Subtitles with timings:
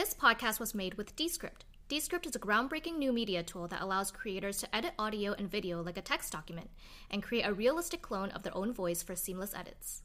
[0.00, 1.66] This podcast was made with Descript.
[1.86, 5.82] Descript is a groundbreaking new media tool that allows creators to edit audio and video
[5.82, 6.70] like a text document
[7.10, 10.00] and create a realistic clone of their own voice for seamless edits.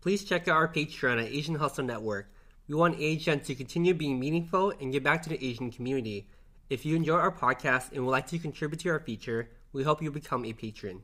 [0.00, 2.32] Please check out our Patreon at Asian Hustle Network.
[2.68, 6.28] We want Asian to continue being meaningful and give back to the Asian community.
[6.70, 10.00] If you enjoy our podcast and would like to contribute to our feature, we hope
[10.00, 11.02] you become a patron.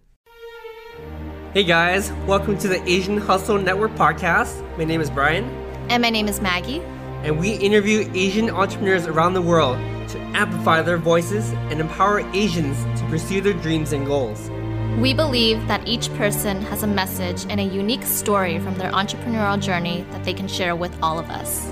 [1.53, 4.63] Hey guys, welcome to the Asian Hustle Network podcast.
[4.79, 5.47] My name is Brian,
[5.89, 6.81] And my name is Maggie.
[7.23, 9.77] And we interview Asian entrepreneurs around the world
[10.09, 14.51] to amplify their voices and empower Asians to pursue their dreams and goals.
[14.99, 19.61] We believe that each person has a message and a unique story from their entrepreneurial
[19.61, 21.67] journey that they can share with all of us.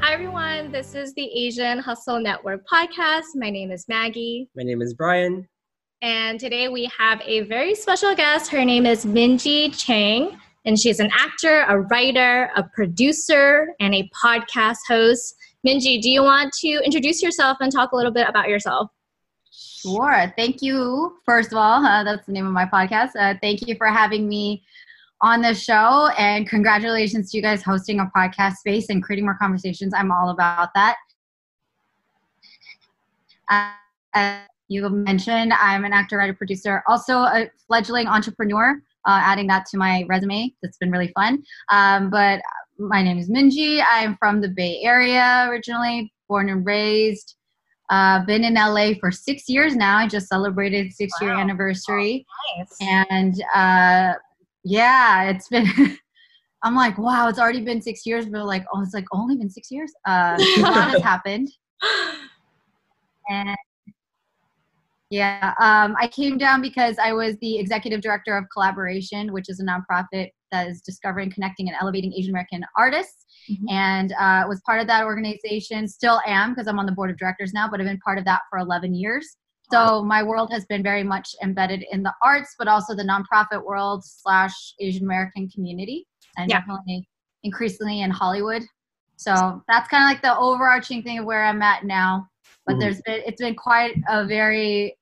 [0.00, 0.72] Hi, everyone.
[0.72, 3.24] This is the Asian Hustle Network podcast.
[3.34, 4.48] My name is Maggie.
[4.56, 5.46] My name is Brian.
[6.02, 8.50] And today we have a very special guest.
[8.50, 14.10] Her name is Minji Chang, and she's an actor, a writer, a producer, and a
[14.10, 15.36] podcast host.
[15.66, 18.90] Minji, do you want to introduce yourself and talk a little bit about yourself?
[19.50, 20.32] Sure.
[20.36, 21.18] Thank you.
[21.24, 23.10] First of all, uh, that's the name of my podcast.
[23.18, 24.64] Uh, thank you for having me
[25.20, 29.36] on the show, and congratulations to you guys hosting a podcast space and creating more
[29.38, 29.94] conversations.
[29.94, 30.96] I'm all about that.
[33.48, 33.70] Uh,
[34.14, 38.80] as you mentioned, I'm an actor, writer, producer, also a fledgling entrepreneur.
[39.06, 41.42] Uh, adding that to my resume, that's been really fun.
[41.70, 42.40] Um, but
[42.78, 43.82] my name is Minji.
[43.90, 47.36] I'm from the Bay Area originally, born and raised.
[47.90, 49.98] Uh, been in LA for six years now.
[49.98, 51.40] I just celebrated six year Wow.
[51.40, 52.24] anniversary,
[52.58, 52.76] Nice.
[52.80, 54.14] and uh,
[54.64, 55.66] yeah, it's been.
[56.62, 59.50] I'm like, wow, it's already been six years, but like, oh, it's like only been
[59.50, 59.92] six years.
[60.08, 61.50] Uh, a lot has happened,
[63.28, 63.56] and
[65.14, 69.60] yeah, um, I came down because I was the executive director of Kollaboration, which is
[69.60, 73.70] a nonprofit that is discovering, connecting, and elevating Asian American artists Mhm.
[73.70, 75.86] and uh, was part of that organization.
[75.86, 78.24] Still am because I'm on the board of directors now, but I've been part of
[78.24, 79.36] that for 11 years.
[79.70, 83.64] So my world has been very much embedded in the arts, but also the nonprofit
[83.64, 86.06] world slash Asian American community,
[86.36, 86.58] and Yeah.
[86.58, 87.08] definitely
[87.44, 88.62] increasingly in Hollywood.
[89.16, 92.28] So that's kind of like the overarching thing of where I'm at now.
[92.66, 92.80] But Mhm.
[92.80, 94.96] there's been it's been quite a very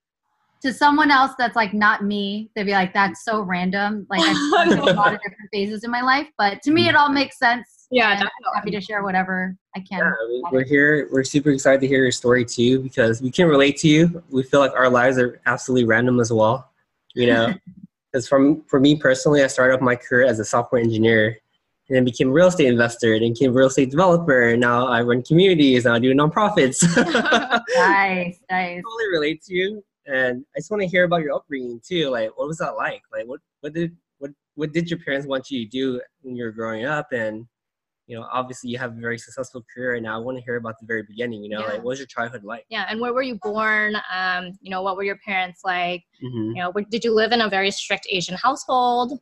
[0.63, 4.69] to someone else that's like not me, they'd be like, "That's so random." Like I've
[4.69, 7.09] been through a lot of different phases in my life, but to me, it all
[7.11, 7.87] makes sense.
[7.91, 9.99] Yeah, and happy to share whatever I can.
[9.99, 11.09] Yeah, we- we're here.
[11.13, 14.23] We're super excited to hear your story too because we can relate to you.
[14.31, 16.71] We feel like our lives are absolutely random as well.
[17.15, 17.55] You know,
[18.13, 21.37] because from for me personally, I started off my career as a software engineer,
[21.89, 24.49] and then became a real estate investor, and became a real estate developer.
[24.51, 25.85] And now I run communities.
[25.85, 26.79] Now I do nonprofits.
[27.75, 28.83] Nice, nice.
[28.83, 32.09] totally relate to you, and I just want to hear about your upbringing too.
[32.11, 33.03] Like, what was that like?
[33.13, 36.45] Like, what what did what what did your parents want you to do when you
[36.45, 37.13] were growing up?
[37.13, 37.47] And
[38.09, 40.57] you know, obviously you have a very successful career, and now I want to hear
[40.57, 41.43] about the very beginning.
[41.45, 41.67] You know, Yeah.
[41.67, 42.67] like what was your childhood like?
[42.69, 43.97] Yeah, and where were you born?
[44.13, 46.03] Um, you know, what were your parents like?
[46.21, 49.19] hmm You know, did you live in a very strict Asian household?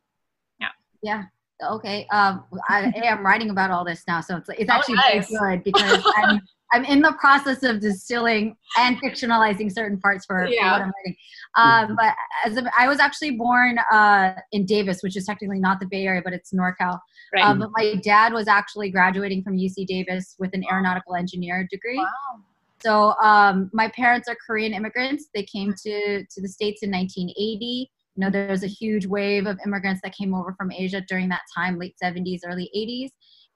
[0.59, 0.69] Yeah.
[1.03, 1.23] Yeah.
[1.63, 2.07] Okay.
[2.11, 5.29] Um, I, I am writing about all this now, so it's it's Oh, actually nice.
[5.29, 6.41] very good because I'm
[6.73, 11.15] I'm in the process of distilling and fictionalizing certain parts for, for what I'm writing.
[11.55, 12.15] Um, but
[12.45, 16.05] as a, I was actually born uh, in Davis, which is technically not the Bay
[16.05, 16.99] Area, but it's NorCal.
[17.33, 17.43] Right.
[17.43, 21.97] Um, but my dad was actually graduating from UC Davis with an aeronautical engineer degree.
[21.97, 22.41] wow.
[22.83, 25.29] So um, my parents are Korean immigrants.
[25.33, 27.91] They came to to the states in 1980.
[28.15, 31.29] You know, there was a huge wave of immigrants that came over from Asia during
[31.29, 33.09] that time, late 70s, early 80s.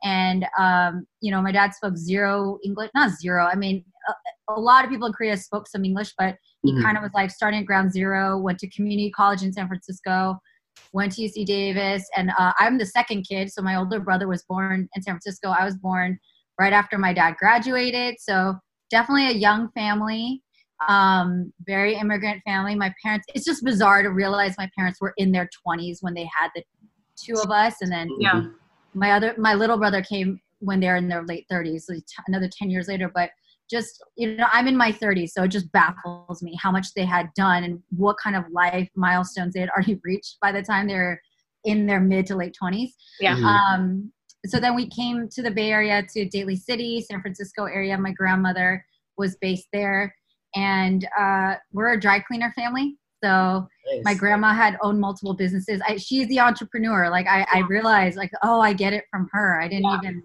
[0.03, 3.45] And um, you know, my dad spoke zero English, not zero.
[3.45, 6.83] I mean, a, a lot of people in Korea spoke some English, but he Mhm.
[6.83, 8.37] kind of was like starting at ground zero.
[8.37, 10.37] Went to community college in San Francisco.
[10.93, 13.51] Went to UC Davis, and uh, I'm the second kid.
[13.51, 15.49] So my older brother was born in San Francisco.
[15.49, 16.17] I was born
[16.59, 18.15] right after my dad graduated.
[18.19, 18.55] So
[18.91, 20.41] definitely a young family
[20.89, 25.31] um very immigrant family my parents it's just bizarre to realize my parents were in
[25.31, 26.61] their 20s when they had the
[27.17, 28.43] two of us and then Yeah.
[28.95, 32.49] My other my little brother came when they're in their late 30s so t- another
[32.51, 33.29] 10 years later but
[33.69, 37.05] just you know i'm in my 30s so it just baffles me how much they
[37.05, 40.87] had done and what kind of life milestones they had already reached by the time
[40.87, 41.21] they're
[41.65, 43.35] in their mid to late 20s Yeah.
[43.35, 43.43] Mhm.
[43.45, 44.11] um,
[44.47, 47.97] so then we came to the Bay Area to Daly City, San Francisco area.
[47.97, 48.85] My grandmother
[49.17, 50.13] was based there,
[50.55, 52.97] and uh, we're a dry cleaner family.
[53.25, 54.03] So Nice.
[54.03, 55.81] my grandma had owned multiple businesses.
[55.87, 57.09] I, she's the entrepreneur.
[57.09, 59.61] Like I, I realized, like oh, I get it from her.
[59.61, 59.97] I didn't Yeah.
[59.99, 60.23] even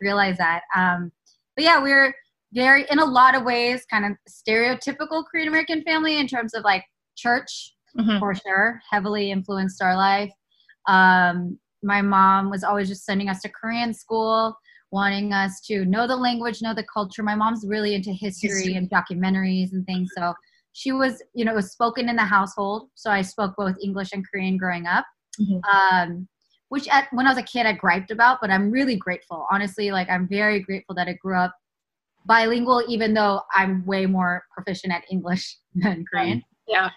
[0.00, 0.62] realize that.
[0.74, 1.10] Um,
[1.56, 2.14] but yeah, we're
[2.52, 6.64] very, in a lot of ways, kind of stereotypical Korean American family in terms of
[6.64, 6.84] like
[7.16, 8.18] church Mhm.
[8.20, 10.30] for sure heavily influenced our life
[10.88, 14.54] um, my mom was always just sending us to korean school
[14.90, 17.22] wanting us to know the language, know the culture.
[17.22, 18.74] My mom's really into history, history.
[18.74, 20.10] and documentaries and things.
[20.16, 20.32] So
[20.72, 22.88] she was, you know, it was spoken in the household.
[22.94, 25.04] So I spoke both English and Korean growing up.
[25.40, 25.58] Mm-hmm.
[25.64, 26.28] Um,
[26.68, 29.46] which at, when I was a kid I griped about, but I'm really grateful.
[29.50, 31.54] Honestly, like I'm very grateful that I grew up
[32.26, 36.42] bilingual, even though I'm way more proficient at English than Korean.
[36.66, 36.90] Yeah.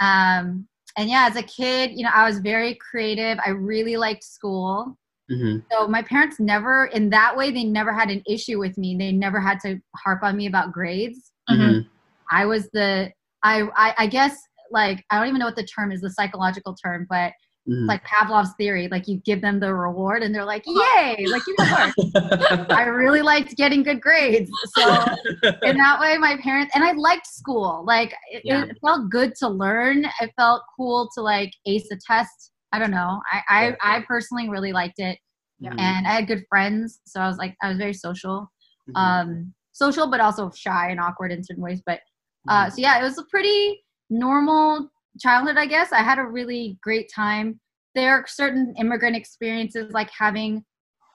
[0.00, 0.66] Um,
[0.96, 3.38] and yeah, as a kid, you know, I was very creative.
[3.44, 4.96] I really liked school.
[5.30, 5.58] Mm-hmm.
[5.70, 8.96] So my parents never, in that way, they never had an issue with me.
[8.96, 11.32] They never had to harp on me about grades.
[11.50, 11.86] Mm-hmm.
[12.30, 13.12] I was the,
[13.42, 14.36] I, I, I guess,
[14.70, 17.32] like I don't even know what the term is, the psychological term, but
[17.68, 17.86] mm.
[17.86, 21.54] like Pavlov's theory, like you give them the reward and they're like, yay, like you
[21.58, 24.50] know, I really liked getting good grades.
[24.76, 25.04] So
[25.62, 27.84] in that way, my parents, and I liked school.
[27.86, 28.64] Like it, yeah.
[28.64, 30.04] it, felt good to learn.
[30.20, 32.52] It felt cool to like ace a test.
[32.72, 33.20] I don't know.
[33.32, 33.96] I, I.
[33.96, 35.18] I personally really liked it.
[35.60, 35.70] Yeah.
[35.70, 37.00] And I had good friends.
[37.06, 38.50] So I was like, I was very social.
[38.88, 38.96] Mm-hmm.
[38.96, 41.82] Um, social, but also shy and awkward in certain ways.
[41.84, 42.00] But
[42.46, 42.70] uh, mm-hmm.
[42.70, 47.10] so yeah, it was a pretty normal childhood, I guess, I had a really great
[47.14, 47.60] time.
[47.94, 50.64] There are certain immigrant experiences, like having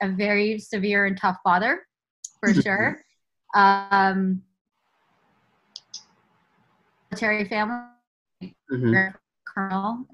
[0.02, 1.86] a very severe and tough father,
[2.40, 3.00] for sure.
[3.54, 4.42] Um,
[7.10, 7.86] military family,
[8.42, 9.16] mm-hmm.
[9.46, 10.04] colonel.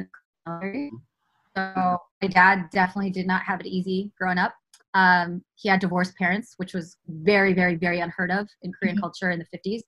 [1.57, 4.55] So my dad definitely did not have it easy growing up.
[4.93, 9.03] Um, he had divorced parents, which was very, very, very unheard of in Korean mm-hmm.
[9.03, 9.81] culture in the 50s.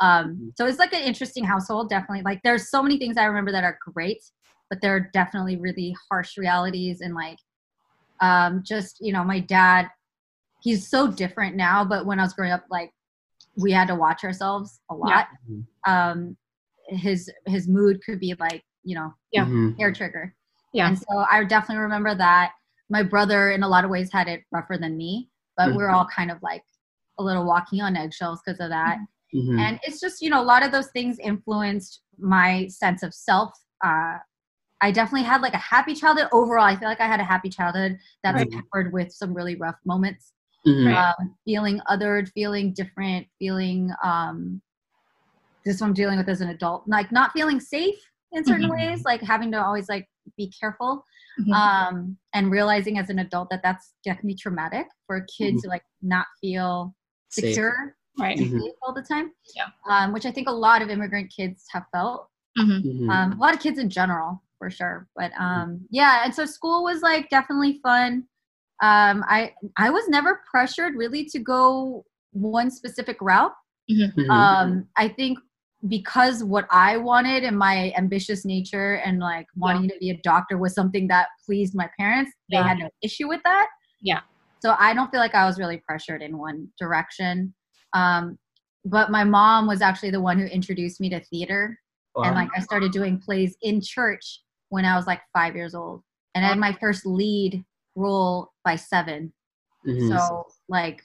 [0.00, 0.48] Um, mm-hmm.
[0.56, 2.22] so it's like an interesting household, definitely.
[2.22, 4.22] Like there's so many things I remember that are great,
[4.68, 7.38] but there are definitely really harsh realities and like
[8.20, 9.88] um, just you know my dad.
[10.62, 12.90] He's so different now, but when I was growing up, like
[13.56, 15.08] we had to watch ourselves a lot.
[15.08, 15.24] Yeah.
[15.50, 15.92] Mm-hmm.
[15.92, 16.36] Um,
[16.88, 19.72] his his mood could be like you know yeah mm-hmm.
[19.78, 20.34] hair trigger.
[20.72, 22.52] Yeah, and so I definitely remember that.
[22.90, 25.76] My brother, in a lot of ways, had it rougher than me, but mm-hmm.
[25.76, 26.62] we're all kind of like
[27.18, 28.96] a little walking on eggshells because of that.
[28.96, 29.04] Mm-hmm.
[29.34, 29.58] Mm-hmm.
[29.58, 33.52] And it's just, you know, a lot of those things influenced my sense of self.
[33.84, 34.18] Uh,
[34.80, 36.64] I definitely had like a happy childhood overall.
[36.64, 38.50] I feel like I had a happy childhood that's right.
[38.50, 40.32] peppered with some really rough moments.
[40.66, 40.96] Mm-hmm.
[40.96, 44.60] Um, feeling othered, feeling different, feeling um,
[45.64, 47.98] this one I'm dealing with as an adult, like not feeling safe
[48.32, 48.90] in certain mm-hmm.
[48.90, 51.04] ways, like having to always like be careful,
[51.40, 51.52] mm-hmm.
[51.52, 55.60] um, and realizing as an adult that that's definitely traumatic for a kid mm-hmm.
[55.60, 56.94] to like not feel
[57.28, 58.58] secure right mm-hmm.
[58.82, 62.28] all the time yeah um, which i think a lot of immigrant kids have felt
[62.58, 62.86] mm-hmm.
[62.86, 63.10] mm-hmm.
[63.10, 65.42] um, a lot of kids in general for sure but mm-hmm.
[65.42, 68.24] um, yeah and so school was like definitely fun
[68.82, 73.52] um, i i was never pressured really to go one specific route
[73.90, 74.20] mm-hmm.
[74.20, 74.30] Mm-hmm.
[74.30, 75.38] um, i think
[75.88, 79.94] because what i wanted and my ambitious nature and like wanting yeah.
[79.94, 82.68] to be a doctor was something that pleased my parents they yeah.
[82.68, 83.66] had no issue with that
[84.00, 84.20] yeah
[84.60, 87.54] so i don't feel like i was really pressured in one direction
[87.96, 88.38] um,
[88.84, 91.78] but my mom was actually the one who introduced me to theater.
[92.14, 92.24] Wow.
[92.24, 96.02] And like I started doing plays in church when I was like five years old.
[96.34, 97.64] And I had my first lead
[97.94, 99.32] role by 7
[99.86, 100.08] mm-hmm.
[100.08, 101.02] So like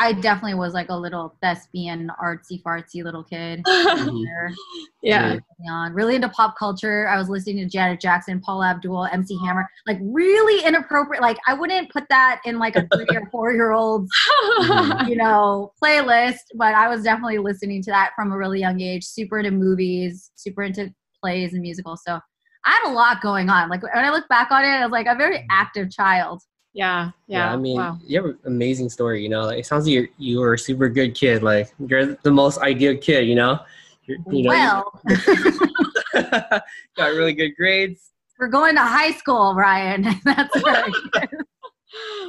[0.00, 3.62] I definitely was like a little thespian, artsy fartsy little kid.
[5.02, 5.36] yeah.
[5.68, 5.92] On.
[5.92, 7.06] Really into pop culture.
[7.06, 9.68] I was listening to Janet Jackson, Paula Abdul, MC Hammer.
[9.86, 11.22] Like really inappropriate.
[11.22, 14.10] Like I wouldn't put that in like a three or four year old's,
[15.06, 16.38] you know, playlist.
[16.54, 19.04] But I was definitely listening to that from a really young age.
[19.04, 22.00] Super into movies, super into plays and musicals.
[22.06, 22.18] So
[22.64, 23.68] I had a lot going on.
[23.68, 25.46] Like when I look back on it, I was like a very mm-hmm.
[25.50, 26.42] active child.
[26.72, 27.48] Yeah, yeah.
[27.48, 27.98] yeah I mean, wow.
[28.04, 29.22] you have an amazing story.
[29.22, 31.42] You know, like, it sounds like you're you were a super good kid.
[31.42, 33.26] Like you're the most ideal kid.
[33.26, 33.60] You know.
[34.04, 35.00] You're, you know well,
[36.96, 38.10] got really good grades.
[38.38, 40.02] We're going to high school, Ryan.
[40.24, 40.92] That's right.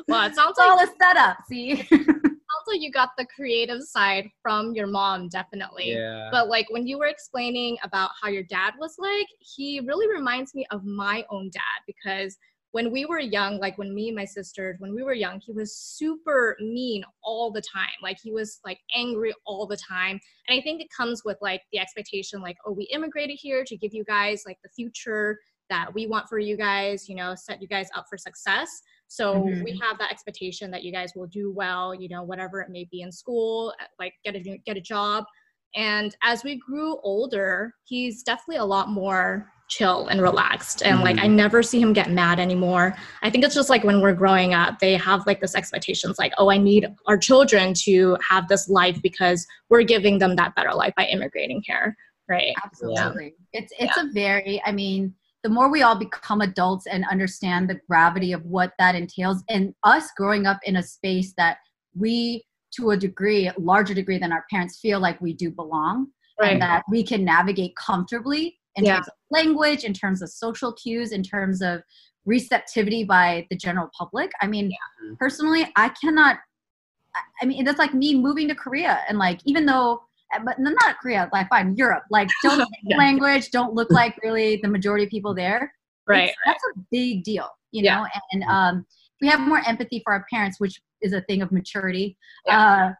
[0.08, 1.38] well, it sounds all like a setup.
[1.48, 1.88] See.
[1.92, 5.94] Also, you got the creative side from your mom, definitely.
[5.94, 6.28] Yeah.
[6.32, 10.54] But like when you were explaining about how your dad was like, he really reminds
[10.54, 12.38] me of my own dad because
[12.72, 15.52] when we were young, like when me and my sisters, when we were young, he
[15.52, 17.90] was super mean all the time.
[18.02, 20.20] Like he was like angry all the time.
[20.48, 23.78] And I think it comes with like the expectation, like, oh, we immigrated here to
[23.78, 25.38] give you guys like the future
[25.70, 28.70] that we want for you guys, you know, set you guys up for success.
[29.08, 29.64] So mm-hmm.
[29.64, 32.88] we have that expectation that you guys will do well, you know, whatever it may
[32.92, 35.26] be in school, like get a get a job.
[35.76, 41.18] And as we grew older, he's definitely a lot more chill and relaxed and like
[41.18, 41.38] i mm-hmm.
[41.38, 44.78] never see him get mad anymore i think it's just like when we're growing up
[44.80, 49.02] they have like this expectations like oh i need our children to have this life
[49.02, 51.96] because we're giving them that better life by immigrating here
[52.28, 53.62] right absolutely yeah.
[53.62, 54.04] it's it's yeah.
[54.04, 55.14] a very i mean
[55.44, 59.74] the more we all become adults and understand the gravity of what that entails, and
[59.84, 61.58] us growing up in a space that
[61.98, 62.44] we,
[62.76, 66.08] to a degree, larger degree than our parents, feel like we do belong,
[66.40, 66.54] Right.
[66.54, 68.96] and that we can navigate comfortably in Yeah.
[68.96, 71.82] terms of language, in terms of social cues, in terms of
[72.26, 74.32] receptivity by the general public.
[74.42, 74.72] I mean,
[75.04, 75.18] Mhm.
[75.18, 76.40] personally, I cannot.
[77.42, 80.02] I- mean, that's like me moving to Korea, and like even though,
[80.34, 82.98] uh, but not Korea, like fine, Europe, like don't speak Yeah.
[82.98, 85.74] language, don't look like really the majority of people there.
[86.08, 86.30] Right.
[86.30, 87.96] It's- that's a big deal, you Yeah.
[87.98, 88.08] know.
[88.32, 88.86] And um,
[89.22, 92.18] we have more empathy for our parents, which is a thing of maturity.
[92.46, 92.60] Yeah.
[92.62, 92.94] Uh,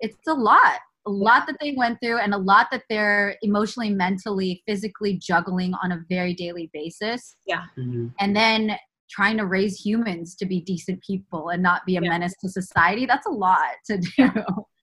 [0.00, 3.90] it's a lot, a lot that they went through, and a lot that they're emotionally,
[3.90, 7.36] mentally, physically juggling on a very daily basis
[7.78, 8.12] Mhm.
[8.20, 8.76] and then
[9.08, 12.10] trying to raise humans to be decent people and not be a Yeah.
[12.10, 14.08] menace to society that's a lot to do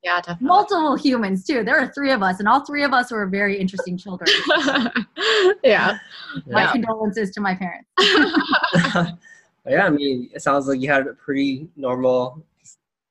[0.04, 0.48] Yeah, definitely.
[0.48, 3.58] multiple humans too there are three of us and all three of us were very
[3.58, 4.30] interesting children
[5.64, 5.98] yeah.
[6.48, 6.72] my Yeah.
[6.74, 7.88] condolences to my parents
[9.66, 12.42] yeah, I mean, it sounds like you had a pretty normal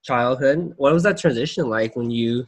[0.02, 0.72] childhood.
[0.78, 2.46] What was that transition like when you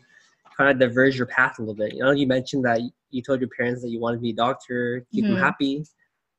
[0.58, 1.94] kind of diverge your path a little bit?
[1.94, 4.34] You know, you mentioned that you told your parents that you wanted to be a
[4.34, 5.28] doctor, keep Mhm.
[5.28, 5.84] them happy.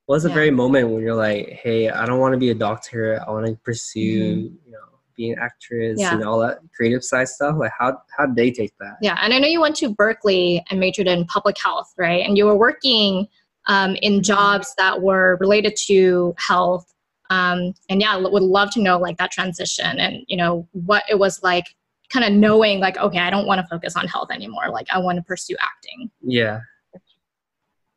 [0.05, 0.35] What was the Yeah.
[0.35, 3.23] very moment when you're like, hey, I don't want to be a doctor.
[3.25, 4.79] I want to pursue, you know,
[5.15, 6.13] being an actress Yeah.
[6.13, 7.55] and all that creative side stuff?
[7.57, 8.97] Like, how how did they take that?
[9.01, 12.25] Yeah, and I know you went to Berkeley and majored in public health, right?
[12.25, 13.27] And you were working
[13.67, 16.91] um, in jobs that were related to health.
[17.29, 21.19] Um, and yeah, would love to know like that transition and you know what it
[21.19, 21.65] was like,
[22.11, 24.69] kind of knowing like, okay, I don't want to focus on health anymore.
[24.69, 26.09] Like, I want to pursue acting.
[26.21, 26.61] Yeah.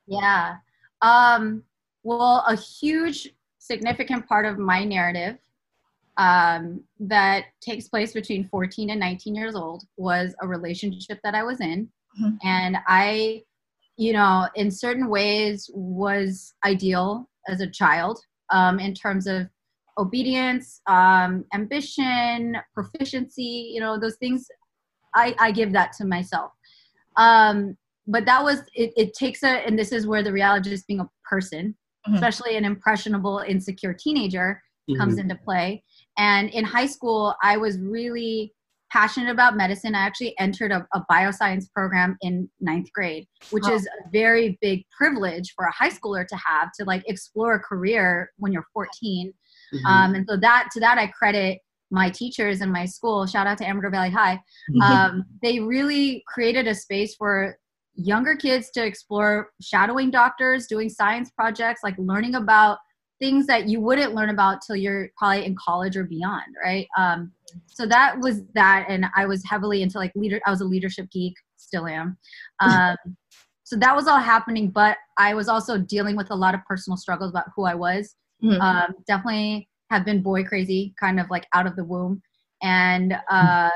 [0.07, 0.57] yeah
[1.01, 1.63] um
[2.03, 5.39] well a huge significant part of my narrative
[6.17, 11.43] um, that takes place between 14 and 19 years old was a relationship that I
[11.43, 11.91] was in.
[12.21, 12.39] Mhm.
[12.43, 13.45] And I,
[13.97, 19.49] you know, in certain ways was ideal as a child um, in terms of
[19.99, 24.47] obedience, um, ambition, proficiency, you know, those things.
[25.15, 26.53] I, I give that to myself.
[27.17, 30.75] Um, but that was, it, it takes a, and this is where the reality of
[30.75, 31.77] just being a person,
[32.09, 32.15] Mhm.
[32.15, 34.61] especially an impressionable, insecure teenager,
[34.99, 35.21] comes Mhm.
[35.21, 35.85] into play.
[36.19, 38.53] And in high school, I was really
[38.91, 39.95] passionate about medicine.
[39.95, 44.85] I actually entered a, a bioscience program in ninth grade, which is a very big
[44.97, 49.33] privilege for a high schooler to have to like explore a career when you're 14.
[49.73, 49.85] Mhm.
[49.87, 51.61] Um, and so that to that I credit
[51.91, 53.27] my teachers in my school.
[53.27, 54.41] Shout out to Amador Valley High.
[54.83, 57.59] Um, they really created a space for
[57.95, 62.79] younger kids to explore shadowing doctors, doing science projects, like learning about
[63.21, 66.89] things that you wouldn't learn about till you're probably in college or beyond, right?
[66.99, 67.31] Um,
[67.67, 70.41] so that was that, and I was heavily into like leader.
[70.47, 72.19] I was a leadership geek, still am.
[72.61, 72.97] Um,
[73.65, 76.97] so that was all happening, but I was also dealing with a lot of personal
[76.97, 78.17] struggles about who I was.
[78.43, 78.61] Mhm.
[78.61, 82.21] Um, definitely have been boy crazy, kind of like out of the womb,
[82.63, 83.71] and uh,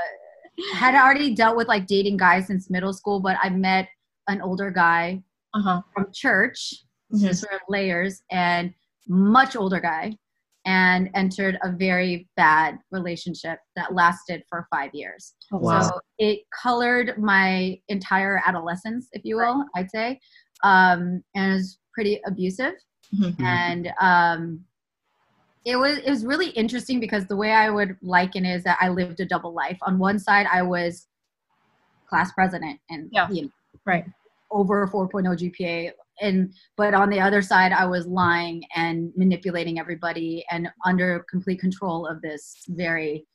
[0.75, 3.21] had already dealt with like dating guys since middle school.
[3.21, 3.89] But I met
[4.29, 5.23] an older guy
[5.55, 5.83] Uh-huh.
[5.95, 7.35] from church, Mhm.
[7.35, 8.75] sort of layers, and
[9.09, 10.17] much older guy,
[10.65, 15.35] and entered a very bad relationship that lasted for five years.
[15.53, 15.83] Oh, Wow.
[15.83, 20.19] So it colored my entire adolescence, if you will, I'd say,
[20.65, 22.75] um, and it was pretty abusive.
[23.15, 23.41] Mhm.
[23.41, 24.65] And um,
[25.65, 28.79] it was it was really interesting because the way I would liken it is that
[28.81, 29.79] I lived a double life.
[29.83, 31.09] On one side, I was
[32.09, 33.29] class president and Yeah.
[33.31, 33.51] you know,
[33.85, 34.05] Right.
[34.51, 39.79] over a 4.0 GPA and but on the other side I was lying and manipulating
[39.81, 43.27] everybody and under complete control of this very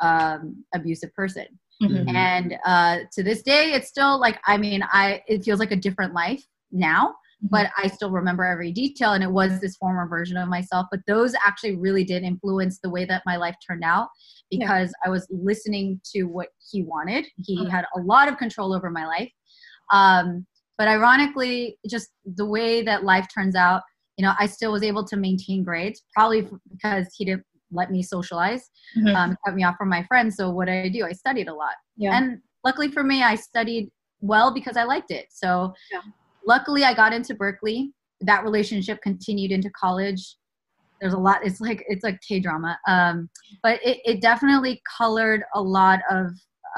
[0.00, 1.46] um, abusive person
[1.80, 2.04] Mhm.
[2.06, 2.16] Mhm.
[2.16, 5.76] and uh, to this day it's still like I mean I it feels like a
[5.76, 7.14] different life now.
[7.42, 11.00] But I still remember every detail and it was this former version of myself but
[11.06, 14.08] those actually really did influence the way that my life turned out
[14.50, 14.58] Yeah.
[14.66, 17.70] because I was listening to what he wanted he Uh-huh.
[17.70, 19.30] had a lot of control over my life
[19.92, 23.82] um, but ironically just the way that life turns out
[24.16, 28.02] you know i still was able to maintain grades probably because he didn't let me
[28.02, 29.14] socialize Mhm.
[29.14, 31.54] um, cut me off from my friends so what did i do i studied a
[31.54, 32.16] lot Yeah.
[32.16, 33.90] and luckily for me i studied
[34.20, 36.00] well because i liked it so Yeah.
[36.52, 37.92] Luckily i got into berkeley
[38.30, 40.22] that relationship continued into college
[41.00, 43.28] there's a lot it's like it's like k drama um,
[43.62, 46.26] but it, it definitely colored a lot of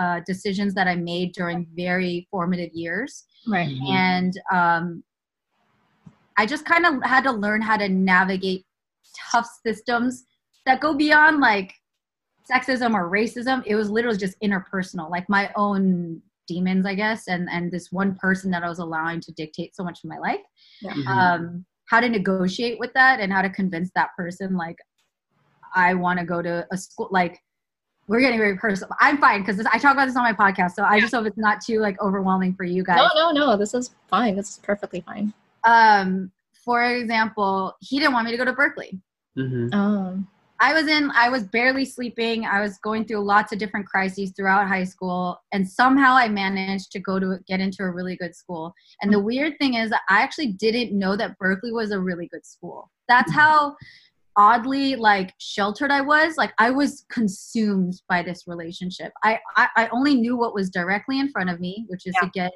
[0.00, 3.68] uh, decisions that i made during very formative years Right.
[3.68, 3.88] Mhm.
[3.88, 5.02] and um,
[6.36, 8.64] I just kind of had to learn how to navigate
[9.30, 10.24] tough systems
[10.66, 11.74] that go beyond like
[12.50, 13.62] sexism or racism.
[13.66, 18.14] It was literally just interpersonal, like my own demons, I guess, and and this one
[18.16, 20.44] person that I was allowing to dictate so much of my life.
[20.82, 20.92] Yeah.
[20.92, 21.06] Mhm.
[21.06, 24.78] Um, how to negotiate with that and how to convince that person like
[25.74, 27.40] I want to go to a school like
[28.08, 28.90] we're getting very personal.
[29.00, 31.38] I'm fine because I talk about this on my podcast, so I just hope it's
[31.38, 33.08] not too like overwhelming for you guys.
[33.14, 33.56] No, no, no.
[33.56, 34.34] This is fine.
[34.34, 35.32] This is perfectly fine.
[35.64, 36.32] Um,
[36.64, 39.00] for example, he didn't want me to go to Berkeley.
[39.38, 39.72] Mm-hmm.
[39.72, 40.28] Um,
[40.60, 42.44] I was in, I was barely sleeping.
[42.44, 46.92] I was going through lots of different crises throughout high school, and somehow I managed
[46.92, 48.74] to go to get into a really good school.
[49.00, 49.26] And the mm-hmm.
[49.26, 52.90] weird thing is, I actually didn't know that Berkeley was a really good school.
[53.08, 53.40] That's mm-hmm.
[53.40, 53.76] how
[54.36, 56.36] oddly like sheltered I was.
[56.36, 59.12] Like I was consumed by this relationship.
[59.24, 62.28] I I, I only knew what was directly in front of me, which is Yeah.
[62.28, 62.52] to get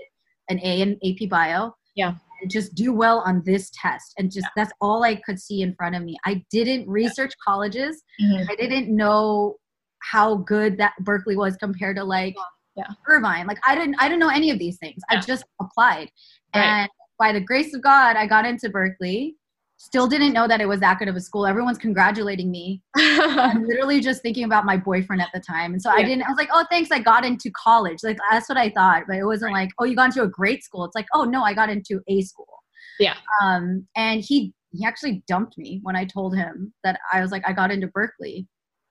[0.49, 1.75] an A in AP Bio.
[1.95, 2.15] Yeah.
[2.51, 5.95] Just do well on this test, and just that's all I could see in front
[5.95, 6.17] of me.
[6.27, 8.03] I didn't research colleges.
[8.21, 8.47] mhm.
[8.51, 9.57] I didn't know
[10.03, 12.37] how good that Berkeley was compared to like
[12.77, 12.89] Yeah.
[13.09, 13.47] Irvine.
[13.47, 15.01] Like I didn't I didn't know any of these things.
[15.09, 16.11] I just applied.
[16.55, 16.65] Right.
[16.65, 19.37] And by the grace of God, I got into Berkeley.
[19.77, 21.47] Still didn't know that it was that good of a school.
[21.47, 22.81] Everyone's congratulating me.
[22.97, 25.73] I'm literally just thinking about my boyfriend at the time.
[25.73, 26.91] And so I didn't I was like, "Oh, thanks.
[26.91, 29.97] I got into college." Like that's what I thought, but it wasn't like, "Oh, you
[29.97, 32.63] got into a great school." It's like, "Oh, no, I got into a school."
[33.01, 33.15] Yeah.
[33.43, 37.43] Um and he he actually dumped me when I told him that I was like
[37.47, 38.47] I got into Berkeley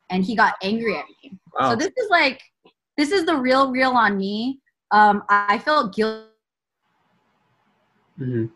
[0.09, 1.37] and he got angry at me.
[1.53, 1.71] Wow.
[1.71, 2.41] So this is like
[2.97, 4.59] this is the real real on me.
[4.91, 6.27] Um I felt guilty
[8.19, 8.51] Mhm.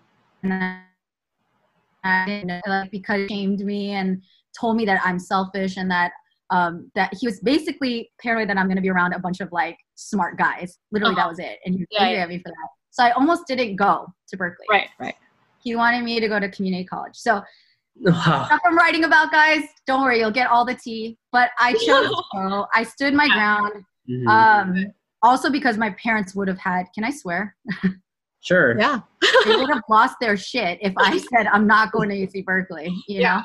[2.04, 4.22] And I- I didn't know, like, because he shamed me and
[4.60, 6.12] told me that I'm selfish and that
[6.50, 9.51] um, that he was basically paranoid that I'm going to be around a bunch of
[9.51, 10.80] like smart guys.
[10.94, 11.30] Literally, that Uh-huh.
[11.32, 12.24] was it, and he was Yeah, angry yeah.
[12.24, 12.70] at me for that.
[12.92, 14.66] So I almost didn't go to Berkeley.
[14.70, 15.16] right, right.
[15.62, 17.16] He wanted me to go to community college.
[17.16, 17.42] So
[18.00, 18.46] Wow.
[18.46, 19.63] stuff I'm writing about, guys.
[19.88, 21.18] Don't worry, you'll get all the tea.
[21.34, 22.68] But I chose to go.
[22.74, 23.84] I stood my ground.
[24.10, 24.27] Mhm.
[24.30, 24.86] Um,
[25.24, 26.86] also because my parents would have had.
[26.96, 27.58] Can I swear?
[28.41, 28.77] sure.
[28.79, 29.00] Yeah.
[29.46, 32.88] they would have lost their shit if I said I'm not going to UC Berkeley.
[33.08, 33.44] You Yeah.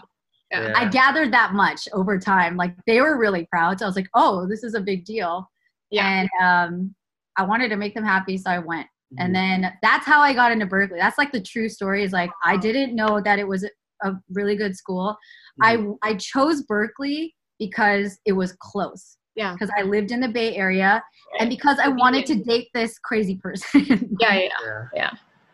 [0.53, 0.73] know, Yeah.
[0.77, 2.57] I gathered that much over time.
[2.57, 3.79] Like they were really proud.
[3.79, 5.49] So I was like, oh, this is a big deal.
[5.91, 6.07] Yeah.
[6.09, 6.95] And um,
[7.37, 8.87] I wanted to make them happy, so I went.
[9.15, 9.25] Mhm.
[9.25, 10.99] And then that's how I got into Berkeley.
[10.99, 12.03] That's like the true story.
[12.05, 13.65] Is like I didn't know that it was
[14.03, 15.17] a really good school.
[15.63, 15.97] Mhm.
[16.03, 19.17] I I chose Berkeley because it was close.
[19.37, 19.53] Yeah.
[19.53, 21.03] Because I lived in the Bay Area,
[21.39, 24.09] and because I wanted to date this crazy person.
[24.21, 24.49] Yeah, yeah,
[24.95, 25.11] Yeah.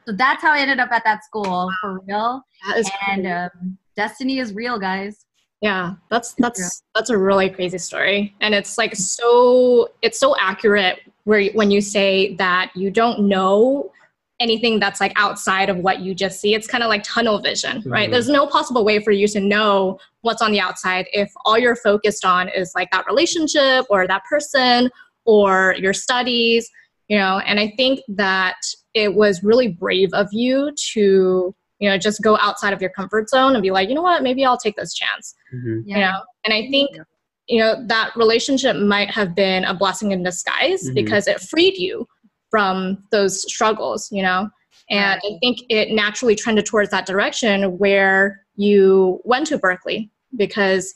[0.07, 2.43] So that's how I ended up at that school for real.
[2.67, 5.27] that is And um, destiny is real, guys.
[5.61, 11.01] yeah, that's that's that's a really crazy story, and it's like so it's so accurate
[11.25, 13.91] where when you say that you don't know
[14.41, 16.55] anything that's like outside of what you just see.
[16.55, 18.09] It's kind of like tunnel vision, right?
[18.09, 18.13] Mhm.
[18.13, 21.75] There's no possible way for you to know what's on the outside if all you're
[21.75, 24.91] focused on is like that relationship or that person
[25.29, 26.69] or your studies,
[27.09, 27.39] you know.
[27.47, 28.57] And I think that
[28.95, 33.29] it was really brave of you to you know just go outside of your comfort
[33.29, 35.83] zone and be like you know what maybe i'll take this chance Mhm.
[35.87, 36.91] you know and i think
[37.47, 40.95] you know that relationship might have been a blessing in disguise Mhm.
[40.95, 42.05] because it freed you
[42.51, 44.49] from those struggles you know
[44.91, 50.93] and i think it naturally trended towards that direction where you went to berkeley because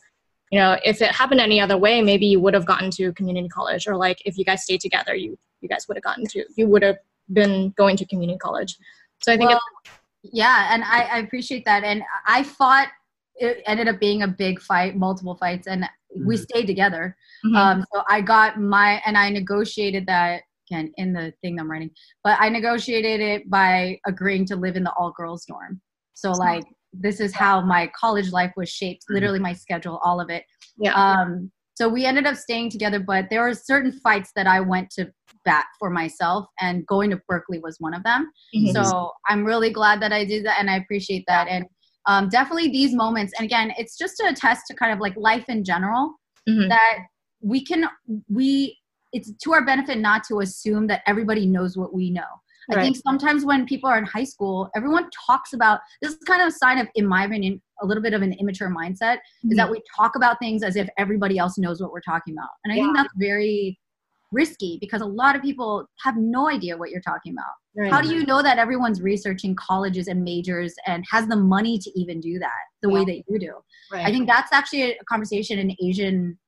[0.53, 3.49] you know if it happened any other way maybe you would have gotten to community
[3.49, 6.45] college or like if you guys stayed together you you guys would have gotten to
[6.57, 6.99] you would have
[7.33, 8.77] been going to community college
[9.21, 9.83] so i think Well, it's
[10.23, 11.85] yeah, and I, I appreciate that.
[11.85, 12.89] And I fought.
[13.37, 16.43] It ended up being a big fight, multiple fights, and we Mhm.
[16.43, 17.17] stayed together.
[17.45, 17.57] Mhm.
[17.57, 21.71] Um, so I got my, and I negotiated that again in the thing that I'm
[21.71, 21.91] writing,
[22.23, 25.81] but I negotiated it by agreeing to live in the all girls dorm.
[26.13, 29.15] So like this is how my college life was shaped, Mhm.
[29.15, 30.45] literally my schedule, all of it.
[30.79, 34.61] yeah Um, so we ended up staying together, but there were certain fights that I
[34.61, 35.11] went to
[35.45, 38.31] bat for myself, and going to Berkeley was one of them.
[38.55, 38.73] Mhm.
[38.75, 41.49] So I'm really glad that I did that, and I appreciate that.
[41.49, 41.65] And
[42.07, 45.49] um, definitely these moments, and again, it's just to attest to kind of like life
[45.49, 46.15] in general
[46.49, 46.69] Mhm.
[46.69, 46.99] that
[47.41, 47.89] we can
[48.29, 48.79] we
[49.13, 52.33] it's to our benefit not to assume that everybody knows what we know.
[52.73, 52.85] I Right.
[52.85, 56.49] think sometimes when people are in high school, everyone talks about this is kind of
[56.49, 59.71] a sign of, in my opinion, a little bit of an immature mindset is that
[59.71, 62.49] we talk about things as if everybody else knows what we're talking about.
[62.65, 63.79] And I think that's very
[64.31, 67.53] risky because a lot of people have no idea what you're talking about.
[67.77, 67.93] Right.
[67.93, 72.01] How do you know that everyone's researching colleges and majors and has the money to
[72.01, 73.55] even do that the way that you do?
[73.91, 74.07] Right.
[74.07, 76.39] I think that's actually a conversation in Asian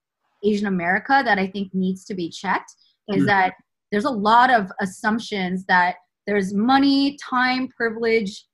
[0.44, 2.74] Asian America that I think needs to be checked
[3.08, 3.26] is Mhm.
[3.26, 3.54] that
[3.90, 8.44] there's a lot of assumptions that there's money, time, privilege,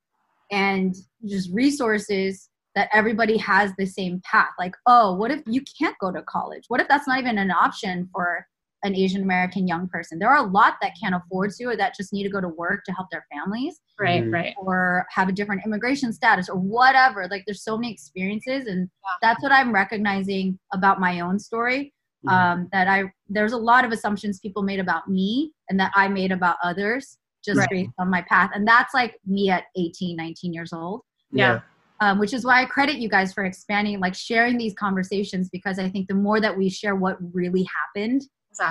[0.50, 0.94] and
[1.26, 4.50] just resources that everybody has the same path.
[4.58, 6.64] Like, oh, what if you can't go to college?
[6.68, 8.46] What if that's not even an option for
[8.82, 10.18] an Asian American young person.
[10.18, 12.48] There are a lot that can't afford to or that just need to go to
[12.48, 14.32] work to help their families Right, Mhm.
[14.32, 14.54] right.
[14.56, 17.28] or have a different immigration status or whatever.
[17.28, 18.88] Like there's so many experiences and
[19.20, 21.92] that's what I'm recognizing about my own story.
[22.26, 22.32] Mhm.
[22.32, 26.08] Um, that I there's a lot of assumptions people made about me and that I
[26.08, 27.68] made about others just Right.
[27.70, 28.50] based on my path.
[28.54, 31.60] And that's like me at 18, 19 years old Yeah.
[32.00, 35.78] um, which is why I credit you guys for expanding, like sharing these conversations, because
[35.78, 38.22] I think the more that we share what really happened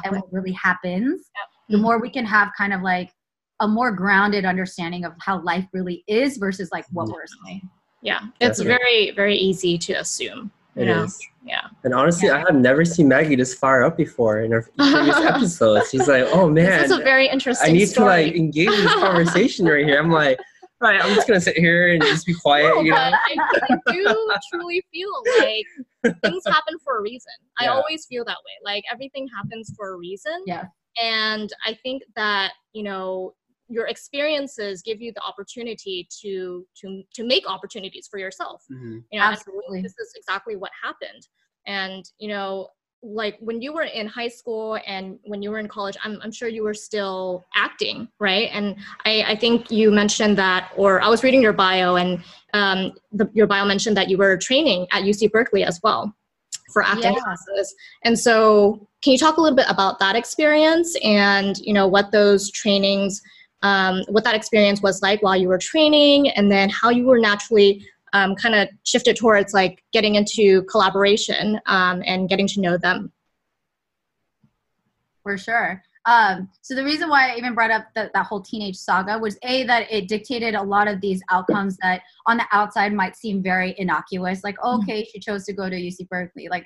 [0.06, 1.48] and what really happens, Yep.
[1.70, 3.12] the more we can have kind of like
[3.60, 7.70] a more grounded understanding of how life really is versus like what we're saying.
[8.02, 8.22] Yeah.
[8.40, 8.66] It's Definitely.
[8.66, 10.52] very, very easy to assume.
[10.76, 11.04] You It know?
[11.04, 11.20] is.
[11.46, 11.62] Yeah.
[11.84, 12.36] And honestly, Yeah.
[12.36, 15.90] I have never seen Maggie this far up before in her previous episodes.
[15.90, 18.24] She's like, "Oh man, This man, is a very interesting I need story.
[18.26, 20.40] to like engage in this conversation right here." I'm like,
[20.80, 23.18] "Right, I'm just gonna sit here and just be quiet." No, you but know?
[23.18, 27.32] I, I do truly feel like things happen for a reason.
[27.58, 28.54] I always feel that way.
[28.64, 30.44] Like everything happens for a reason.
[30.46, 30.66] Yeah.
[31.02, 33.34] And I think that, you know,
[33.70, 38.64] your experiences give you the opportunity to to to make opportunities for yourself.
[38.72, 39.04] Mhm.
[39.12, 39.82] You know, and I think Absolutely.
[39.84, 41.28] this is exactly what happened.
[41.68, 42.70] And, you know,
[43.02, 46.32] like when you were in high school and when you were in college, I'm, I'm
[46.32, 48.50] sure you were still acting, right?
[48.52, 52.22] And I, I think you mentioned that, or I was reading your bio, and
[52.54, 56.14] um, the, your bio mentioned that you were training at UC Berkeley as well
[56.74, 57.20] for acting Yeah.
[57.22, 57.74] classes.
[58.04, 62.12] And so, can you talk a little bit about that experience and you know what
[62.12, 63.22] those trainings,
[63.62, 67.20] um, what that experience was like while you were training, and then how you were
[67.20, 72.78] naturally um, kind of shifted towards like getting into Kollaboration um, and getting to know
[72.78, 73.12] them.
[75.24, 75.84] for sure.
[76.06, 79.38] Um, so the reason why I even brought up that, that whole teenage saga was
[79.44, 83.44] a that it dictated a lot of these outcomes that on the outside might seem
[83.44, 86.48] very innocuous, like oh, okay, she chose to go to UC Berkeley.
[86.50, 86.66] Like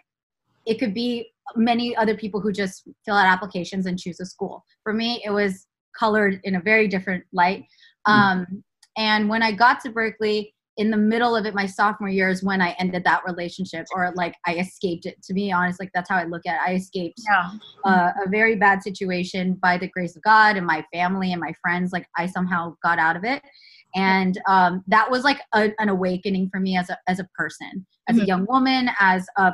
[0.66, 4.64] it could be many other people who just fill out applications and choose a school.
[4.84, 7.66] For me, it was colored in a very different light.
[8.06, 8.64] Um,
[8.98, 12.44] and when I got to Berkeley, in the middle of it, my sophomore year is
[12.44, 15.22] when I ended that relationship, or like I escaped it.
[15.24, 16.62] To be honest, like that's how I look at it.
[16.68, 17.52] I escaped Yeah.
[17.86, 21.54] uh, a very bad situation by the grace of God and my family and my
[21.62, 21.92] friends.
[21.94, 23.44] Like I somehow got out of it,
[23.94, 27.86] and um, that was like a, an awakening for me as a as a person,
[28.10, 28.28] as a Mhm.
[28.28, 29.54] young woman, as a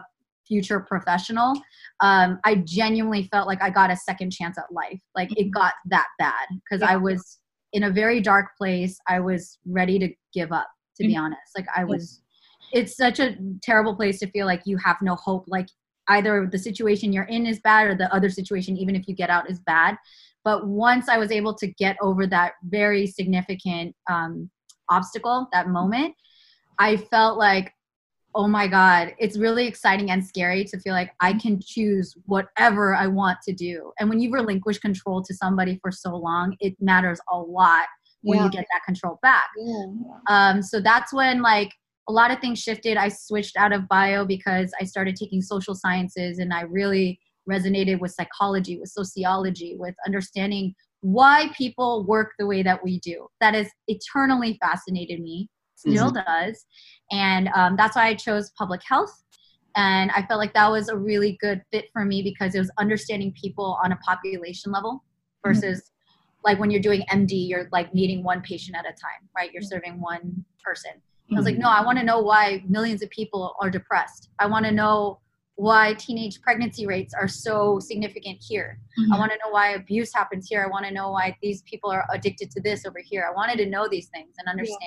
[0.49, 1.53] future professional.
[2.01, 4.99] Um, I genuinely felt like I got a second chance at life.
[5.15, 7.39] Like it got that bad because I was
[7.71, 8.99] in a very dark place.
[9.07, 10.67] I was ready to give up.
[10.97, 12.21] To be honest, like I was.
[12.73, 15.45] It's such a terrible place to feel like you have no hope.
[15.47, 15.67] Like
[16.09, 19.29] either the situation you're in is bad or the other situation even if you get
[19.29, 19.95] out is bad
[20.43, 24.49] but once i was able to get over that very significant um,
[24.89, 26.13] obstacle that moment
[26.79, 27.71] i felt like
[28.35, 32.95] oh my god it's really exciting and scary to feel like i can choose whatever
[32.95, 36.75] i want to do and when you relinquish control to somebody for so long it
[36.79, 37.85] matters a lot
[38.21, 38.45] when Yeah.
[38.45, 39.47] you get that control back
[40.27, 41.71] um, so that's when like
[42.07, 42.97] a lot of things shifted.
[42.97, 47.99] I switched out of bio because I started taking social sciences and I really resonated
[47.99, 53.27] with psychology, with sociology, with understanding why people work the way that we do.
[53.41, 56.25] That has eternally fascinated me, still mm-hmm.
[56.25, 56.65] does.
[57.11, 59.23] And um, that's why I chose public health.
[59.75, 62.71] And I felt like that was a really good fit for me because it was
[62.77, 65.03] understanding people on a population level
[65.45, 65.49] mm-hmm.
[65.49, 65.91] versus
[66.43, 69.51] like when you're doing MD, you're like meeting one patient at a time, right?
[69.51, 69.67] You're mm-hmm.
[69.67, 70.91] serving one person.
[71.31, 74.29] I was like, no, I want to know why millions of people are depressed.
[74.39, 75.19] I want to know
[75.59, 78.79] why teenage pregnancy rates are so significant here.
[79.13, 80.63] I want to know why abuse happens here.
[80.63, 83.27] I want to know why these people are addicted to this over here.
[83.29, 84.79] I wanted to know these things and understand.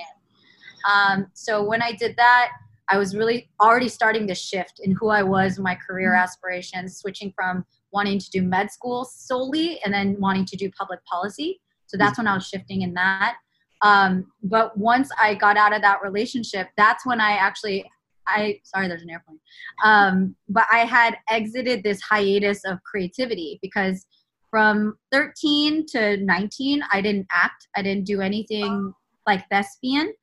[0.91, 2.51] Um, so when I did that,
[2.89, 7.33] I was really already starting to shift in who I was, my career aspirations, switching
[7.35, 11.61] from wanting to do med school solely and then wanting to do public policy.
[11.87, 13.35] So that's when I was shifting in that.
[13.83, 17.89] Um, but once I got out of that relationship, that's when I actually,
[18.27, 19.39] I sorry, there's an airplane.
[19.83, 24.05] Um, but I had exited this hiatus of creativity because
[24.49, 27.67] from 13 to 19, I didn't act.
[27.75, 28.93] I didn't do anything
[29.27, 30.13] like thespian.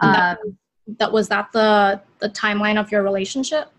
[0.00, 0.56] And that- Um,
[0.98, 3.70] That was that the the timeline of your relationship.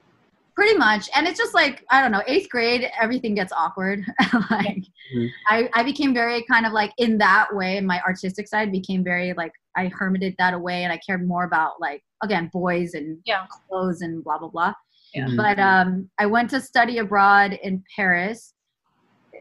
[0.55, 3.99] pretty much and it's just like i don't know eighth grade everything gets awkward
[4.51, 4.83] like
[5.15, 5.27] Mhm.
[5.47, 9.33] I, I became very kind of like in that way my artistic side became very
[9.33, 13.45] like i hermited that away and i cared more about like again boys and Yeah.
[13.67, 14.73] clothes and blah blah blah
[15.13, 15.27] Yeah.
[15.27, 15.37] Mhm.
[15.37, 18.53] but um i went to study abroad in paris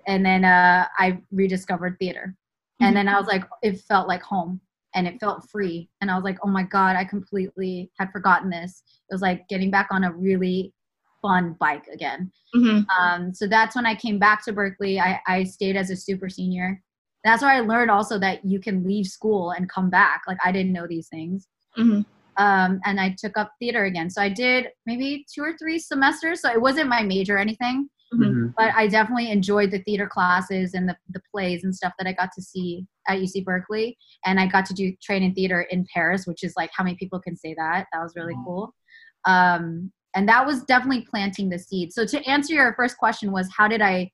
[0.06, 2.34] and then uh i rediscovered theater
[2.80, 4.60] and then i was like it felt like home
[4.94, 8.50] and it felt free and i was like oh my god i completely had forgotten
[8.50, 10.72] this it was like getting back on a really
[11.22, 12.32] fun bike again.
[12.54, 12.86] Mhm.
[12.88, 14.98] Um, so that's when I came back to Berkeley.
[14.98, 16.82] I, I stayed as a super senior.
[17.24, 20.22] That's where I learned also that you can leave school and come back.
[20.26, 21.46] Like I didn't know these things.
[21.76, 22.06] Mhm.
[22.38, 24.08] Um, and I took up theater again.
[24.08, 26.40] So I did maybe two or three semesters.
[26.40, 28.54] So it wasn't my major or anything, Mhm.
[28.56, 32.14] but I definitely enjoyed the theater classes and the, the plays and stuff that I
[32.14, 33.96] got to see at UC Berkeley.
[34.24, 36.96] And I got to do train in theater in Paris, which is like how many
[36.96, 37.86] people can say that?
[37.92, 38.74] That was really cool.
[39.26, 41.92] Um, and that was definitely planting the seed.
[41.92, 44.10] So to answer your first question was how did I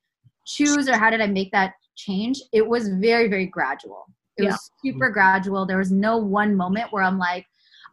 [0.46, 2.40] choose or how did I make that change?
[2.52, 4.04] It was very, very gradual.
[4.37, 4.50] It Yeah.
[4.50, 5.64] was super gradual.
[5.66, 7.46] There was no one moment where I'm like,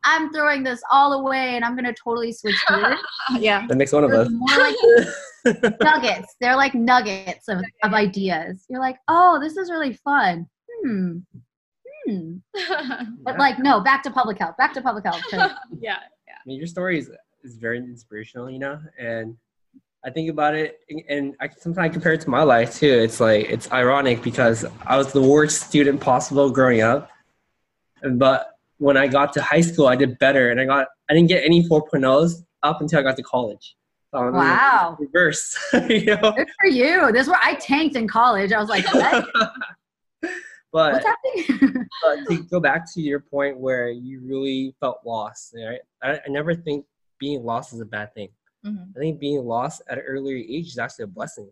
[0.04, 3.00] I'm throwing this all away and I'm gonna totally switch gears.
[3.40, 3.66] Yeah.
[3.68, 4.28] That makes one of It us.
[4.32, 6.36] more like nuggets.
[6.42, 8.66] They're like nuggets of, of ideas.
[8.70, 10.46] You're like, oh, this is really fun.
[10.84, 11.18] Hmm.
[12.08, 12.36] Hmm.
[13.24, 14.58] But like, no, back to public health.
[14.58, 15.22] Back to public health.
[15.32, 15.48] yeah.
[15.80, 15.96] yeah.
[15.98, 17.10] I mean, your story is,
[17.44, 19.38] is very inspirational, you know, and
[20.06, 22.92] I think about it, and I sometimes compare it to my life too.
[22.92, 27.10] It's like it's ironic because I was the worst student possible growing up,
[28.16, 31.30] but when I got to high school, I did better, and I got I didn't
[31.30, 33.78] get any 4.0s up until I got to college.
[34.12, 34.98] So I'm Wow.
[35.00, 35.58] reverse,
[35.90, 36.34] you know.
[36.36, 37.12] Good for you.
[37.14, 38.52] This is where I tanked in college.
[38.52, 39.26] I was like, what?
[40.74, 41.88] But what's happening?
[42.02, 45.80] but to go back to your point where you really felt lost, right?
[46.02, 46.86] I, I never think
[47.20, 48.30] being lost is a bad thing.
[48.66, 48.90] Mhm.
[48.96, 51.50] I think being lost at an earlier age is actually a blessing,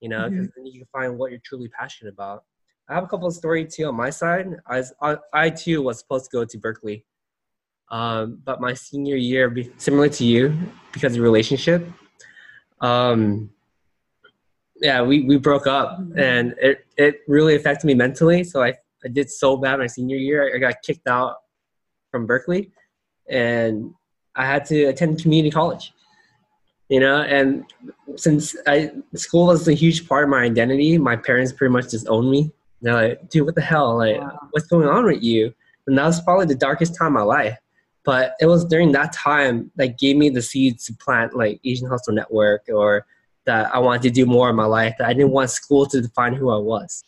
[0.00, 2.44] you know, because then you can find what you're truly passionate about.
[2.88, 4.46] I have a couple of stories too on my side.
[4.66, 7.04] I, was, I, I too was supposed to go to Berkeley,
[7.90, 10.56] um, but my senior year, be- similar to you,
[10.92, 11.86] because of relationship,
[12.80, 13.50] um,
[14.80, 16.18] yeah, we, we broke up mm-hmm.
[16.18, 18.44] and it, it really affected me mentally.
[18.44, 20.54] So I, I did so bad my senior year.
[20.54, 21.36] I got kicked out
[22.10, 22.72] from Berkeley
[23.28, 23.92] and
[24.34, 25.92] I had to attend community college.
[26.88, 27.64] You know, and
[28.14, 32.06] since I school was a huge part of my identity, my parents pretty much just
[32.08, 32.52] owned me.
[32.80, 33.96] They're like, dude, what the hell?
[33.96, 34.38] Like, Wow.
[34.52, 35.52] what's going on with you?
[35.88, 37.58] And that was probably the darkest time of my life.
[38.04, 41.88] But it was during that time that gave me the seeds to plant like Asian
[41.88, 43.04] Hustle Network or
[43.46, 44.94] that I wanted to do more in my life.
[44.98, 47.02] That I didn't want school to define who I was.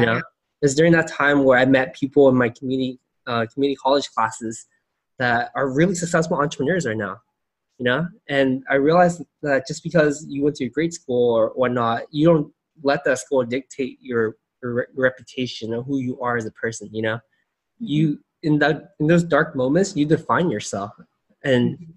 [0.00, 0.22] You know,
[0.62, 4.66] it's during that time where I met people in my community uh, community college classes
[5.18, 7.18] that are really successful entrepreneurs right now.
[7.78, 11.48] You know, and I realized that just because you went to a great school or
[11.54, 16.36] whatnot, you don't let that school dictate your, your re- reputation or who you are
[16.36, 16.88] as a person.
[16.92, 17.20] You know,
[17.78, 20.90] you in that in those dark moments, you define yourself,
[21.44, 21.94] and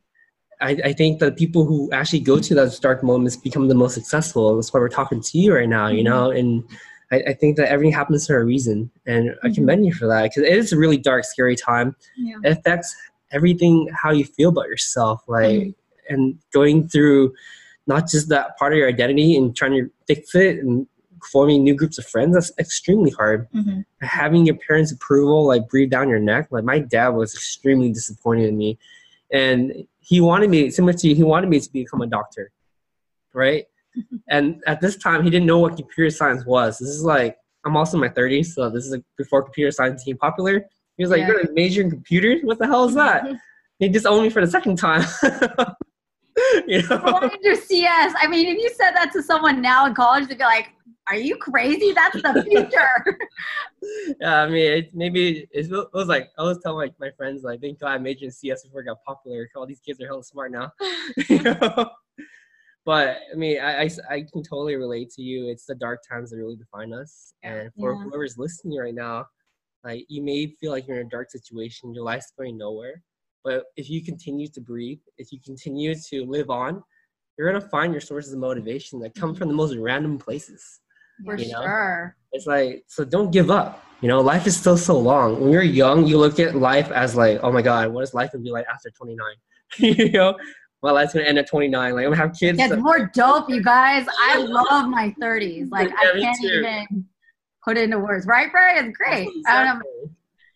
[0.62, 3.93] I, I think that people who actually go to those dark moments become the most
[3.95, 4.56] successful.
[4.56, 5.88] That's why we're talking to you right now.
[5.88, 6.63] You know, and
[7.12, 9.56] I, I think that everything happens for a reason, and I Mhm.
[9.56, 11.95] commend you for that because it is a really dark, scary time.
[12.17, 12.36] Yeah.
[12.43, 12.95] It affects
[13.32, 15.76] everything how you feel about yourself, like Mhm.
[16.10, 17.34] and going through
[17.88, 20.86] not just that part of your identity and trying to fix it and
[21.32, 22.34] forming new groups of friends.
[22.34, 23.47] That's extremely hard.
[23.54, 23.86] Mhm.
[24.02, 26.47] Having your parents' approval like breathe down your neck.
[26.52, 28.78] Like my dad was extremely disappointed in me,
[29.31, 31.15] and he wanted me similar to you.
[31.15, 32.51] He wanted me to become a doctor,
[33.33, 33.65] right?
[34.29, 36.79] and at this time, he didn't know what computer science was.
[36.79, 40.03] This is like I'm also in my 30s, so this is like before computer science
[40.03, 40.65] became popular.
[40.97, 41.27] He was like, Yeah.
[41.27, 42.41] "You're gonna major in computers?
[42.43, 43.25] What the hell is that?"
[43.79, 45.03] he just owned me for the second time.
[46.67, 47.29] you know?
[47.55, 48.13] CS.
[48.19, 50.69] I mean, if you said that to someone now in college, they'd be like,
[51.07, 51.93] "Are you crazy?
[51.93, 53.17] That's the future."
[54.21, 57.11] yeah, I mean, it, maybe it was, it was like I was telling my, my
[57.15, 59.49] friends like, thank God I majored in CS before it got popular.
[59.55, 60.71] All these kids are hella smart now.
[61.29, 61.91] you know?
[62.85, 65.49] But I mean, I, I, I can totally relate to you.
[65.49, 67.33] It's the dark times that really define us.
[67.43, 68.03] And for Yeah.
[68.03, 69.25] whoever's listening right now,
[69.83, 73.03] like you may feel like you're in a dark situation, your life's going nowhere.
[73.43, 76.84] But if you continue to breathe, if you continue to live on,
[77.38, 80.80] you're gonna find your sources of motivation that come from the most random places.
[81.25, 81.62] For You know?
[81.62, 82.15] sure.
[82.34, 83.84] It's like, so don't give up.
[84.01, 85.39] You know, life is still so long.
[85.39, 88.32] When you're young, you look at life as like, oh my God, what is life
[88.32, 89.25] gonna be like after 29?
[89.77, 90.36] you know,
[90.84, 91.93] my life's gonna end at 29.
[91.93, 92.60] Like I'm gonna have kids.
[92.60, 94.08] It's that- more dope, you guys.
[94.19, 95.67] I love my 30s.
[95.71, 97.06] Like Yeah, I can't even
[97.63, 98.25] put it into words.
[98.25, 98.80] Right, Barry?
[98.80, 99.30] It's great.
[99.47, 100.12] I don't know.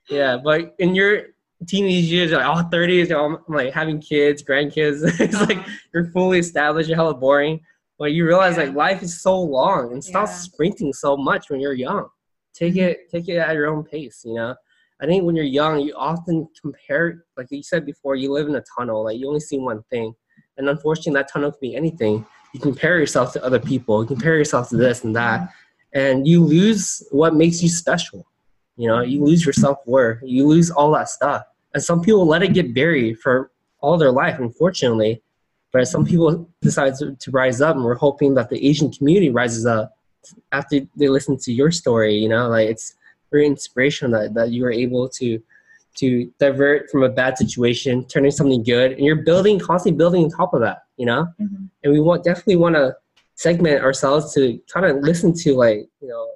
[0.09, 1.23] Yeah, but in your
[1.67, 5.01] teenage years, you're like, oh, 30s, I'm like having kids, grandkids.
[5.19, 5.59] it's like
[5.93, 7.61] you're fully established, you're hella boring.
[7.97, 10.33] But you realize like life is so long and stop Yeah.
[10.33, 12.07] sprinting so much when you're young.
[12.53, 14.55] Take it, take it at your own pace, you know.
[15.01, 18.55] I think when you're young, you often compare, like you said before, you live in
[18.55, 19.03] a tunnel.
[19.05, 20.13] Like you only see one thing,
[20.57, 22.25] and unfortunately, that tunnel can be anything.
[22.53, 25.49] You compare yourself to other people, you compare yourself to this and that,
[25.93, 28.25] and you lose what makes you special.
[28.77, 31.43] You know, you lose your self worth, you lose all that stuff.
[31.73, 35.21] And some people let it get buried for all their life, unfortunately.
[35.71, 39.29] But some people decide to, to rise up, and we're hoping that the Asian community
[39.29, 39.97] rises up
[40.51, 42.15] after they listen to your story.
[42.15, 42.95] You know, like it's
[43.31, 45.41] very inspirational that, that you were able to
[45.97, 50.29] to divert from a bad situation, turning something good, and you're building, constantly building on
[50.29, 50.83] top of that.
[50.97, 51.69] You know, Mhm.
[51.83, 52.95] and we want definitely want to
[53.35, 56.27] segment ourselves to kind of listen to like you know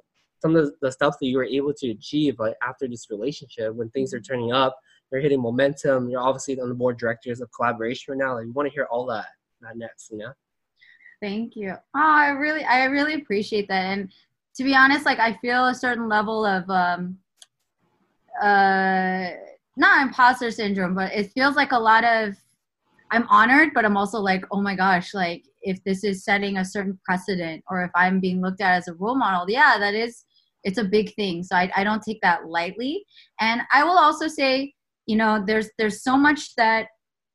[0.42, 3.74] some of the, the stuff that you were able to achieve like after this relationship
[3.76, 4.78] when things are turning up
[5.12, 8.46] you're hitting momentum you're obviously on the board of directors of Kollaboration right now like
[8.46, 9.26] we want to hear all that
[9.62, 10.34] that next you know
[11.22, 11.72] Thank you.
[11.72, 13.86] Oh, I really, I really appreciate that.
[13.86, 14.12] And
[14.56, 17.18] to be honest, like I feel a certain level of, um,
[18.42, 19.32] uh,
[19.76, 22.36] not imposter syndrome, but it feels like a lot of.
[23.12, 26.66] I'm honored, but I'm also like, oh my gosh, like if this is setting a
[26.66, 30.26] certain precedent, or if I'm being looked at as a role model, yeah, that is,
[30.64, 31.44] it's a big thing.
[31.44, 33.06] So I, I don't take that lightly.
[33.40, 34.74] And I will also say,
[35.06, 36.88] you know, there's there's so much that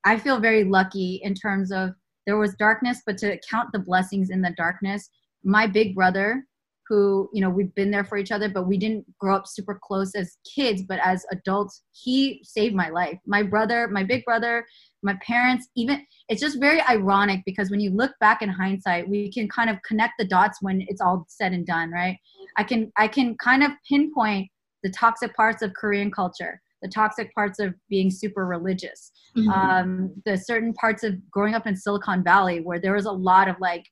[0.04, 1.90] I feel very lucky in terms of
[2.26, 5.10] there was darkness but to count the blessings in the darkness
[5.44, 6.44] my big brother
[6.88, 9.78] who you know we've been there for each other but we didn't grow up super
[9.82, 14.64] close as kids but as adults he saved my life my brother my big brother
[15.04, 19.30] my parents even it's just very ironic because when you look back in hindsight we
[19.30, 22.16] can kind of connect the dots when it's all said and done right
[22.56, 24.48] i can i can kind of pinpoint
[24.82, 29.48] the toxic parts of korean culture the toxic parts of being super religious Mhm.
[29.48, 33.48] um, the certain parts of growing up in Silicon Valley where there was a lot
[33.48, 33.84] of like,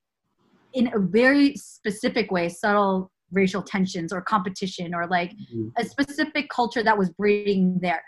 [0.72, 5.68] in a very specific way, subtle racial tensions or competition or like mm-hmm.
[5.79, 8.05] a specific culture that was breeding there.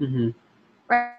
[0.00, 0.30] Mm-hmm.
[0.88, 1.12] Right?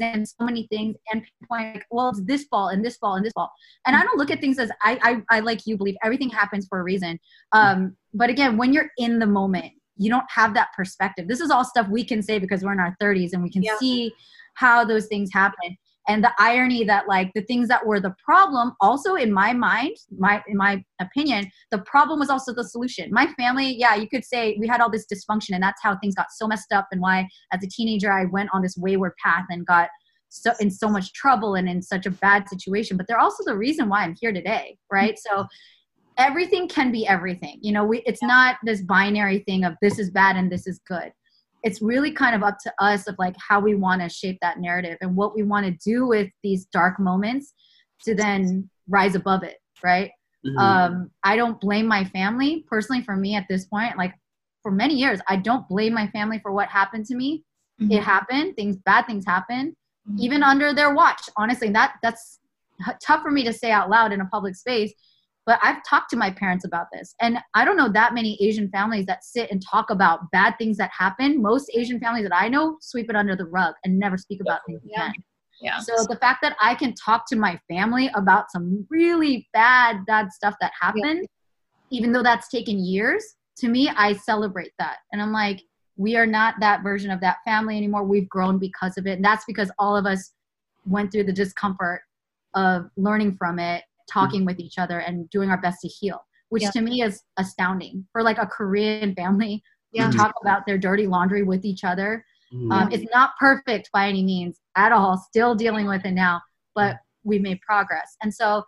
[0.00, 3.24] And so many things and pinpoint like, well, it's this fall and this fall and
[3.24, 3.50] this fall.
[3.86, 6.66] And I don't look at things as I, I, I like you believe everything happens
[6.68, 7.18] for a reason.
[7.52, 11.28] Um, but again, when you're in the moment, you don't have that perspective.
[11.28, 13.62] This is all stuff we can say because we're in our 30s and we can
[13.62, 13.76] Yeah.
[13.78, 14.12] see
[14.54, 15.76] how those things happen.
[16.10, 19.96] And the irony that like the things that were the problem, also in my mind,
[20.18, 23.12] my in my opinion, the problem was also the solution.
[23.12, 26.16] My family, yeah, you could say we had all this dysfunction, and that's how things
[26.16, 29.44] got so messed up, and why as a teenager I went on this wayward path
[29.50, 29.88] and got
[30.30, 32.96] so in so much trouble and in such a bad situation.
[32.96, 35.16] But they're also the reason why I'm here today, right?
[35.16, 35.46] So
[36.18, 37.58] everything can be everything.
[37.60, 40.80] You know, we it's not this binary thing of this is bad and this is
[40.88, 41.12] good.
[41.62, 44.58] It's really kind of up to us of like how we want to shape that
[44.58, 47.54] narrative and what we want to do with these dark moments
[48.04, 50.10] to then rise above it, right?
[50.46, 50.58] Mm-hmm.
[50.58, 53.02] Um, I don't blame my family personally.
[53.02, 54.14] For me at this point, like
[54.62, 57.44] for many years, I don't blame my family for what happened to me.
[57.80, 57.92] Mhm.
[57.92, 58.56] It happened.
[58.56, 59.76] Things, bad things happen,
[60.08, 60.18] Mhm.
[60.18, 61.28] even under their watch.
[61.36, 62.40] Honestly, that that's
[63.02, 64.92] tough for me to say out loud in a public space.
[65.46, 68.68] But I've talked to my parents about this, and I don't know that many Asian
[68.70, 71.40] families that sit and talk about bad things that happen.
[71.40, 74.60] Most Asian families that I know sweep it under the rug and never speak about
[74.66, 75.06] things Yeah.
[75.06, 75.14] again.
[75.60, 75.78] yeah.
[75.80, 80.30] So the fact that I can talk to my family about some really bad, bad
[80.32, 81.26] stuff that happened,
[81.90, 83.24] even though that's taken years,
[83.58, 84.98] to me, I celebrate that.
[85.12, 85.60] And I'm like,
[85.96, 88.04] we are not that version of that family anymore.
[88.04, 89.12] We've grown because of it.
[89.12, 90.32] And that's because all of us
[90.86, 92.00] went through the discomfort
[92.54, 96.62] of learning from it, talking with each other, and doing our best to heal, which
[96.64, 96.70] Yeah.
[96.70, 100.10] to me is astounding for like a Korean family Yeah.
[100.10, 102.72] to talk about their dirty laundry with each other Mhm.
[102.72, 105.16] um, it's not perfect by any means at all.
[105.16, 106.40] Still dealing with it now,
[106.74, 108.16] but we've made progress.
[108.24, 108.64] And so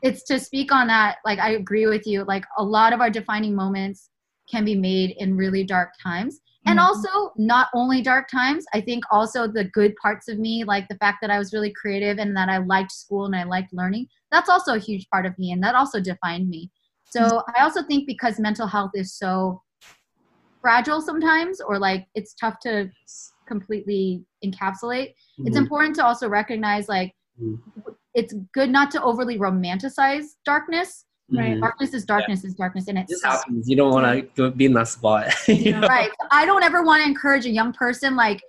[0.00, 1.18] it's to speak on that.
[1.24, 2.24] Like I agree with you.
[2.24, 4.08] Like a lot of our defining moments
[4.50, 6.40] can be made in really dark times.
[6.66, 10.86] And also, not only dark times, I think also the good parts of me, like
[10.88, 13.72] the fact that I was really creative and that I liked school and I liked
[13.72, 15.52] learning, that's also a huge part of me.
[15.52, 16.70] And that also defined me.
[17.10, 19.62] So I also think because mental health is so
[20.60, 22.90] fragile sometimes, or like it's tough to
[23.46, 25.62] completely encapsulate, it's Mhm.
[25.62, 27.58] important to also recognize like Mhm.
[28.14, 31.06] it's good not to overly romanticize darkness.
[31.32, 31.60] Mhm.
[31.60, 33.68] Darkness is darkness is darkness, and it's This happens.
[33.68, 35.28] You don't want to be in that spot.
[35.88, 36.10] right.
[36.30, 38.42] I don't ever want to encourage a young person like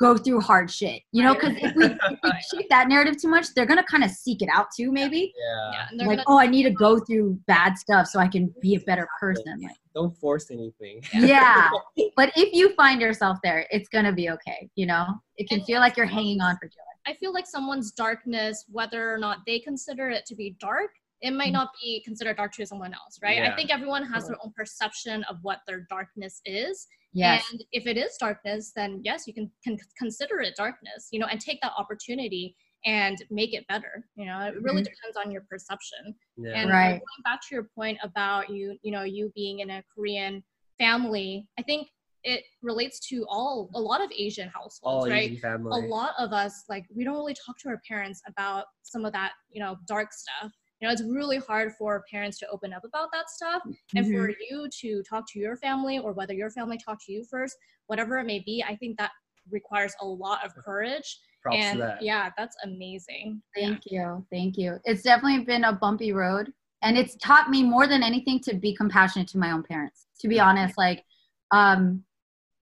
[0.00, 3.28] go through hard shit, you know, because if we, if we shape that narrative too
[3.28, 5.32] much, they're gonna kind of seek it out too, maybe.
[5.36, 5.70] Yeah.
[5.72, 5.86] yeah.
[5.90, 8.74] And Like, gonna, oh, I need to go through bad stuff so I can be
[8.74, 9.60] a better person.
[9.62, 11.02] Like, Don't force anything.
[11.12, 11.70] yeah.
[12.16, 14.68] But if you find yourself there, it's gonna be okay.
[14.74, 16.94] You know, it can feel like you're hanging on for dear life.
[17.06, 20.90] I feel like someone's darkness, whether or not they consider it to be dark,
[21.24, 21.52] it might mm-hmm.
[21.52, 23.42] not be considered dark to someone else, right?
[23.42, 26.86] I think everyone has their own perception of what their darkness is.
[27.14, 27.44] Yes.
[27.52, 31.26] And if it is darkness, then yes, you can, can consider it darkness, you know,
[31.26, 34.06] and take that opportunity and make it better.
[34.16, 34.86] You know, it really Mhm.
[34.92, 36.14] depends on your perception.
[36.36, 36.60] Yeah.
[36.60, 36.90] And Right.
[36.98, 40.42] going back to your point about you, you know, you being in a Korean
[40.78, 41.88] family, I think
[42.24, 45.30] it relates to all a lot of Asian households, All right?
[45.30, 45.84] Asian family.
[45.84, 49.12] a lot of us like we don't really talk to our parents about some of
[49.12, 50.50] that you know dark stuff
[50.84, 53.62] you know it's really hard for parents to open up about that stuff
[53.96, 57.24] and for you to talk to your family or whether your family talk to you
[57.24, 57.56] first
[57.86, 59.10] whatever it may be i think that
[59.50, 62.02] requires a lot of courage Props and to that.
[62.02, 64.26] yeah that's amazing Thank you.
[64.30, 64.78] Thank you.
[64.84, 66.52] It's definitely been a bumpy road.
[66.82, 70.06] And it's taught me more than anything to be compassionate to my own parents.
[70.20, 71.04] To be honest, like,
[71.50, 72.02] um,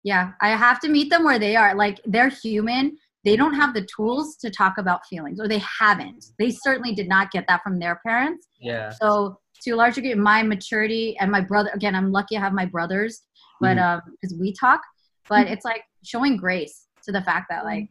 [0.02, 1.74] yeah, I have to meet them where they are.
[1.74, 2.98] Like, they're human.
[3.24, 6.24] They don't have the tools to talk about feelings, or they haven't.
[6.38, 8.46] They certainly did not get that from their parents.
[8.60, 8.90] Yeah.
[8.90, 12.54] So, to a large degree, my maturity and my brother, again, I'm lucky I have
[12.54, 13.20] my brothers,
[13.60, 14.80] but um, because we talk,
[15.28, 17.90] but it's like showing grace to the fact that, like,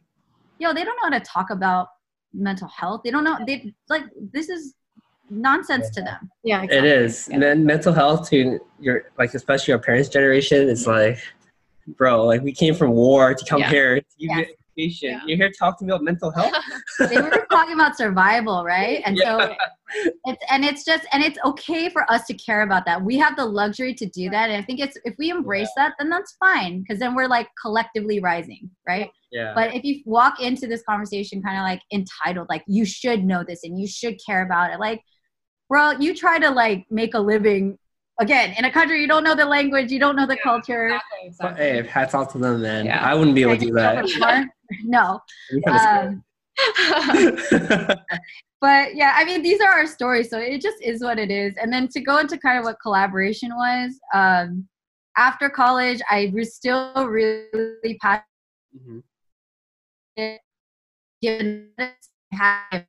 [0.58, 1.86] yo, they don't know how to talk about
[2.34, 3.02] mental health.
[3.04, 3.38] They don't know.
[3.46, 4.02] They like
[4.32, 4.74] this is
[5.30, 6.28] nonsense to them.
[6.42, 7.28] yeah It is.
[7.28, 11.18] And then mental health to your like especially our parents' generation, it's like,
[11.86, 13.70] bro, like we came from war to come Yeah.
[13.70, 14.48] here to give you Yes.
[14.80, 15.10] Education.
[15.10, 15.20] Yeah.
[15.26, 16.52] You're here talking about mental health.
[17.08, 19.02] They were talking about survival, right?
[19.04, 19.38] And Yeah.
[19.38, 19.54] so
[20.24, 23.02] it's and it's just and it's okay for us to care about that.
[23.02, 25.94] We have the luxury to do that, and I think it's if we embrace that,
[25.98, 29.10] then that's fine because then we're like collectively rising, right?
[29.32, 29.52] Yeah.
[29.54, 33.44] But if you walk into this conversation kind of like entitled, like you should know
[33.44, 35.00] this and you should care about it, like,
[35.68, 37.78] bro, you try to like make a living
[38.20, 40.86] again in a country you don't know the language, you don't know the culture.
[40.88, 41.64] exactly, But exactly.
[41.64, 42.86] hey, hats off to them, then.
[42.86, 43.02] Yeah.
[43.04, 44.04] I wouldn't be able to do that.
[44.84, 45.20] no.
[45.66, 46.22] Um,
[48.60, 51.54] but yeah, I mean, these are our stories, so it just is what it is.
[51.60, 54.68] And then to go into kind of what Kollaboration was, um,
[55.16, 58.24] after college, I was still really passionate,
[58.76, 59.02] Mhm.
[61.22, 61.94] given that
[62.32, 62.36] I
[62.72, 62.86] had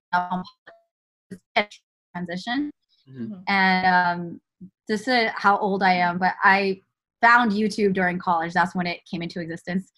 [1.55, 1.67] a
[2.13, 2.69] transition.
[3.09, 3.43] Mhm.
[3.47, 4.41] And um,
[4.87, 6.81] this is how old I am, but I
[7.21, 8.53] found YouTube during college.
[8.53, 9.91] That's when it came into existence.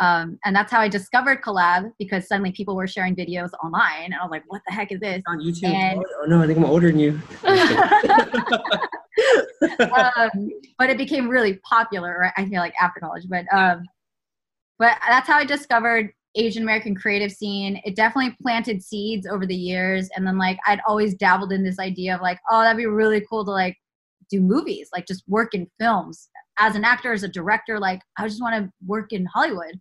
[0.00, 4.06] Um, and that's how I discovered Collab because suddenly people were sharing videos online.
[4.06, 5.22] And I was like, what the heck is this?
[5.28, 5.72] On YouTube.
[5.72, 7.20] And- oh no, I think I'm older than you.
[9.80, 12.18] um, but it became really popular.
[12.20, 12.32] Right?
[12.36, 13.84] I feel like after college, but um,
[14.78, 17.80] but that's how I discovered Asian American creative scene.
[17.84, 21.78] It definitely planted seeds over the years, and then like I'd always dabbled in this
[21.78, 23.76] idea of like, oh, that'd be really cool to like
[24.30, 27.78] do movies, like just work in films as an actor, as a director.
[27.78, 29.80] Like I just want to work in Hollywood.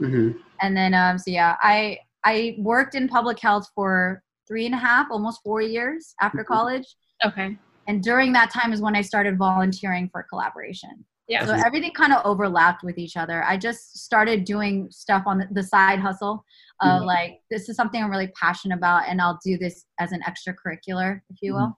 [0.00, 0.38] Mhm.
[0.60, 4.78] And then um, so yeah, I I worked in public health for three and a
[4.78, 6.46] half, almost four years after Mhm.
[6.46, 6.86] college.
[7.24, 7.56] okay
[7.88, 11.04] And during that time is when I started volunteering for Kollaboration.
[11.28, 13.42] yeah So everything kind of overlapped with each other.
[13.44, 16.44] I just started doing stuff on the- the side hustle
[16.80, 17.06] of Mhm.
[17.14, 21.20] like, this is something I'm really passionate about, and I'll do this as an extracurricular,
[21.30, 21.72] if you will.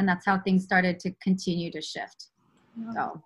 [0.00, 2.28] And that's how things started to continue to shift.
[2.94, 3.22] So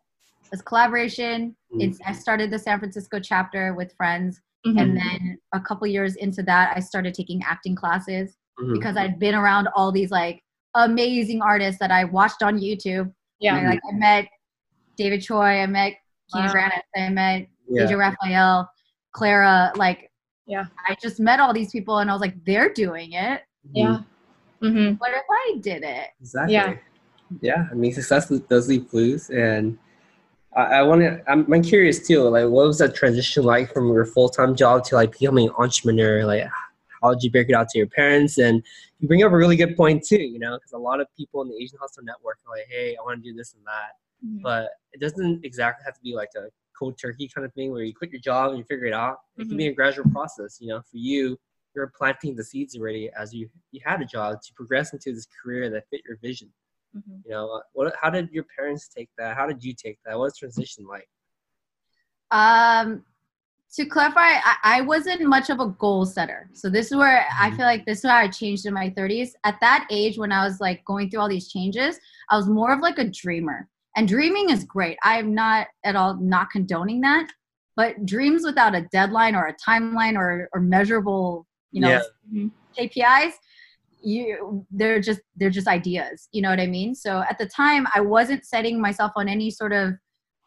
[0.53, 1.55] it's Kollaboration.
[1.73, 1.83] Mhm.
[1.85, 4.81] It's I started the San Francisco chapter with friends, Mhm.
[4.83, 8.73] and then a couple years into that, I started taking acting classes Mhm.
[8.75, 10.43] because I'd been around all these like
[10.75, 13.13] amazing artists that I watched on YouTube.
[13.41, 14.27] yeah I, like I met
[14.97, 15.93] David Choi, I met
[16.33, 16.53] Kina Wow.
[16.55, 17.83] Grannis, I met Yeah.
[17.85, 18.69] AJ Rafael,
[19.13, 19.73] Clara.
[19.77, 20.11] Like,
[20.47, 20.65] Yeah.
[20.89, 23.43] I just met all these people, and I was like, they're doing it.
[23.73, 24.01] yeah
[24.61, 26.09] hmm What if I did it?
[26.21, 26.55] Exactly.
[26.55, 26.77] Yeah.
[27.41, 27.67] Yeah.
[27.71, 29.79] I mean, success does leave clues, and
[30.57, 31.23] I, I want to.
[31.31, 32.23] I'm, I'm curious too.
[32.29, 35.55] Like, what was that transition like from your full time job to like becoming an
[35.59, 36.25] entrepreneur?
[36.25, 36.47] Like,
[37.03, 38.39] how did you break it out to your parents?
[38.39, 38.63] And
[39.01, 40.23] you bring up a really good point too.
[40.23, 42.97] You know, because a lot of people in the Asian Hustle Network are like, "Hey,
[42.99, 44.43] I want to do this and that," Mm-hmm.
[44.43, 46.49] but it doesn't exactly have to be like a
[46.79, 49.19] cold turkey kind of thing where you quit your job and you figure it out.
[49.37, 50.59] It can be a gradual process.
[50.61, 51.39] You know, for you,
[51.75, 55.27] you're planting the seeds already as you you had a job to progress into this
[55.43, 56.49] career that fit your vision.
[56.97, 57.23] Mhm.
[57.25, 57.95] You know, what?
[58.01, 59.37] How did your parents take that?
[59.37, 60.19] How did you take that?
[60.19, 61.09] What's transition like?
[62.31, 63.05] Um,
[63.75, 66.49] to clarify, I, I wasn't much of a goal setter.
[66.53, 67.57] So this is where I Mhm.
[67.57, 69.35] feel like this is how I changed in my 30s.
[69.45, 71.99] At that age, when I was like going through all these changes,
[72.31, 73.69] I was more of like a dreamer.
[73.97, 74.97] And dreaming is great.
[75.03, 77.29] I'm not at all not condoning that.
[77.77, 81.45] But dreams without a deadline or a timeline or, or measurable,
[81.75, 82.01] you know,
[82.33, 82.49] Yeah.
[82.79, 83.33] KPIs,
[84.03, 86.29] you they're just they're just ideas.
[86.33, 86.95] You know what I mean?
[86.95, 89.95] So at the time, I wasn't setting myself on any sort of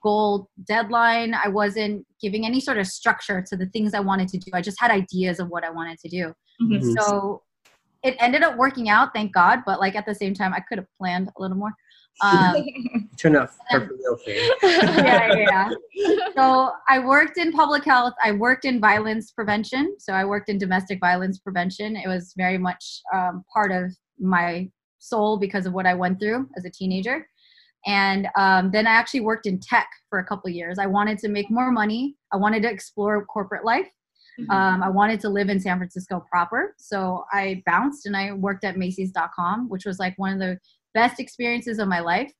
[0.04, 1.34] goal deadline.
[1.34, 4.52] I wasn't giving any sort of structure to the things I wanted to do.
[4.54, 6.34] I just had ideas of what I wanted to do.
[6.62, 6.80] Mhm.
[6.82, 6.94] Mhm.
[6.98, 7.44] So
[8.04, 9.64] it ended up working out, thank God.
[9.66, 11.72] But like at the same time, I could have planned a little more.
[12.22, 14.50] Um, It turned out okay.
[14.64, 16.18] yeah, yeah, yeah.
[16.36, 18.14] So I worked in public health.
[18.24, 19.96] I worked in violence prevention.
[20.00, 21.96] So I worked in domestic violence prevention.
[21.96, 26.48] It was very much um, part of my soul because of what I went through
[26.58, 27.28] as a teenager.
[27.86, 30.78] And um, then I actually worked in tech for a couple years.
[30.78, 32.16] I wanted to make more money.
[32.34, 33.88] I wanted to explore corporate life.
[34.40, 34.52] Mm-hmm.
[34.52, 36.76] Um, I wanted to live in San Francisco proper.
[36.78, 40.60] So I bounced and I worked at Macy's.com, which was like one of the
[40.98, 42.32] best experiences of my life.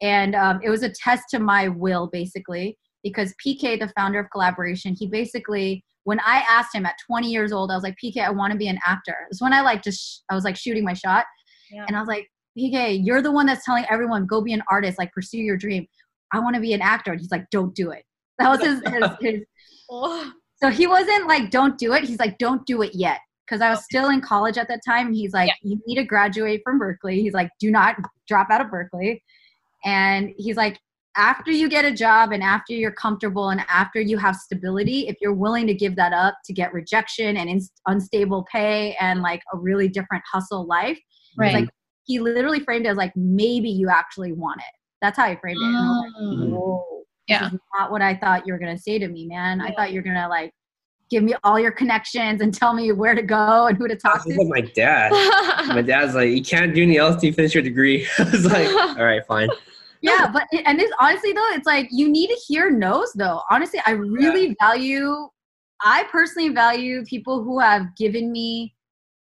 [0.00, 4.30] And um, it was a test to my will, basically, because PK, the founder of
[4.30, 8.18] Kollaboration, he basically, when I asked him at 20 years old, I was like, PK,
[8.24, 9.16] I want to be an actor.
[9.30, 11.24] It's when I like just, I was like shooting my shot.
[11.72, 11.84] Yeah.
[11.88, 14.96] And I was like, PK, you're the one that's telling everyone, go be an artist,
[14.98, 15.84] like pursue your dream.
[16.32, 17.10] I want to be an actor.
[17.12, 18.04] And he's like, don't do it.
[18.38, 19.40] That was his, his, his
[19.90, 20.30] Oh,
[20.62, 22.04] so he wasn't like, don't do it.
[22.04, 23.20] He's like, don't do it yet.
[23.48, 25.12] Because I was still in college at that time.
[25.12, 25.54] He's like, Yeah.
[25.62, 27.22] you need to graduate from Berkeley.
[27.22, 27.96] He's like, do not
[28.26, 29.22] drop out of Berkeley.
[29.84, 30.78] And he's like,
[31.16, 35.16] after you get a job and after you're comfortable and after you have stability, if
[35.20, 39.42] you're willing to give that up to get rejection and ins unstable pay and like
[39.52, 40.98] a really different hustle life,
[41.36, 41.54] right.
[41.54, 41.68] like
[42.04, 44.74] he literally framed it as like, maybe you actually want it.
[45.02, 45.64] That's how he framed it.
[45.64, 46.50] And I was like, Mm.
[46.50, 47.44] whoa, Yeah.
[47.44, 49.60] this is not what I thought you were gonna say to me, man.
[49.60, 50.52] I thought you were gonna like
[51.10, 54.24] give me all your connections and tell me where to go and who to talk
[54.24, 54.34] to.
[54.34, 55.10] like my dad.
[55.68, 58.06] My dad's like, you can't do anything else till you finish your degree.
[58.18, 59.48] I was like, all right, fine.
[60.00, 63.42] yeah, but and it's honestly though, it's like you need to hear no's though.
[63.50, 65.28] Honestly, I really value.
[65.82, 68.74] I personally value people who have given me,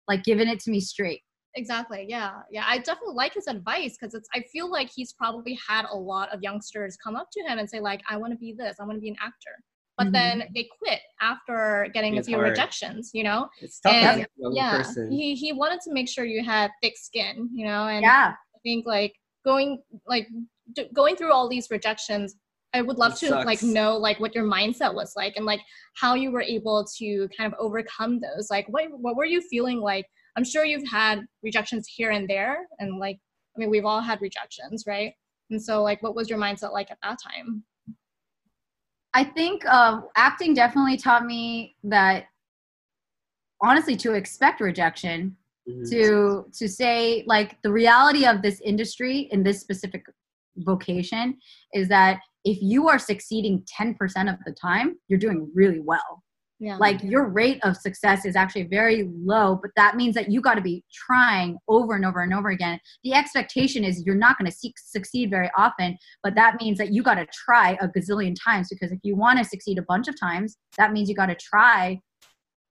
[0.09, 1.21] like, given it to me straight.
[1.55, 2.07] Exactly.
[2.09, 2.41] Yeah.
[2.51, 2.65] Yeah.
[2.67, 4.29] I definitely like his advice because it's.
[4.35, 7.69] I feel like he's probably had a lot of youngsters come up to him and
[7.69, 8.77] say like, "I want to be this.
[8.79, 9.63] I want to be an actor,"
[9.97, 10.13] but Mhm.
[10.13, 12.51] then they quit after getting It's a few hard.
[12.51, 13.11] rejections.
[13.15, 13.49] You know.
[13.61, 14.77] It's tough as And, a young yeah.
[14.79, 15.11] person.
[15.11, 17.49] He he wanted to make sure you had thick skin.
[17.55, 20.29] You know, and Yeah, I think like going like
[20.75, 22.37] d- going through all these rejections.
[22.75, 25.61] I would love It to like know like what your mindset was like and like
[25.95, 28.51] how you were able to kind of overcome those.
[28.51, 30.05] Like what what were you feeling like?
[30.37, 33.19] I'm sure you've had rejections here and there and like
[33.57, 35.15] I mean we've all had rejections, right?
[35.49, 37.65] And so like what was your mindset like at that time?
[39.17, 42.27] I think uh, acting definitely taught me that
[43.63, 45.37] honestly to expect rejection
[45.67, 45.89] Mhm.
[45.91, 50.05] to to say like the reality of this industry in this specific
[50.59, 51.39] vocation
[51.73, 56.23] is that if you are succeeding 10% of the time you're doing really well
[56.59, 56.79] Yeah.
[56.79, 60.55] like your rate of success is actually very low but that means that you got
[60.55, 64.51] to be trying over and over and over again the expectation is you're not going
[64.51, 68.69] to succeed very often but that means that you got to try a gazillion times
[68.71, 71.37] because if you want to succeed a bunch of times that means you got to
[71.37, 72.01] try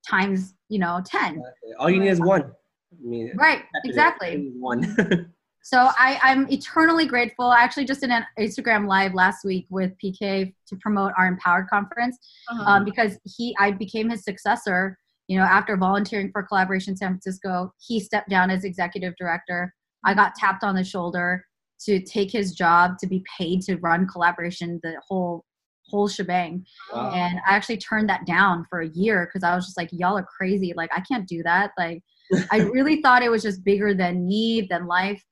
[0.09, 1.41] times you know 10
[1.79, 2.41] All you need is one.
[2.41, 5.31] I mean, right exactly One.
[5.65, 7.45] So I, I'm eternally grateful.
[7.45, 11.67] I actually just did an Instagram live last week with PK to promote our Empowered
[11.69, 12.63] conference Uh-huh.
[12.71, 14.95] um, because he I became his successor.
[15.27, 19.73] You know, after volunteering for Kollaboration San Francisco, he stepped down as executive director.
[20.03, 21.43] I got tapped on the shoulder
[21.85, 25.45] to take his job to be paid to run Kollaboration, the whole
[25.89, 26.63] whole shebang.
[26.93, 27.09] Wow.
[27.11, 30.15] And I actually turned that down for a year because I was just like, y'all
[30.15, 30.73] are crazy.
[30.77, 31.71] Like I can't do that.
[31.75, 32.03] Like
[32.51, 35.23] I really thought it was just bigger than me, than life.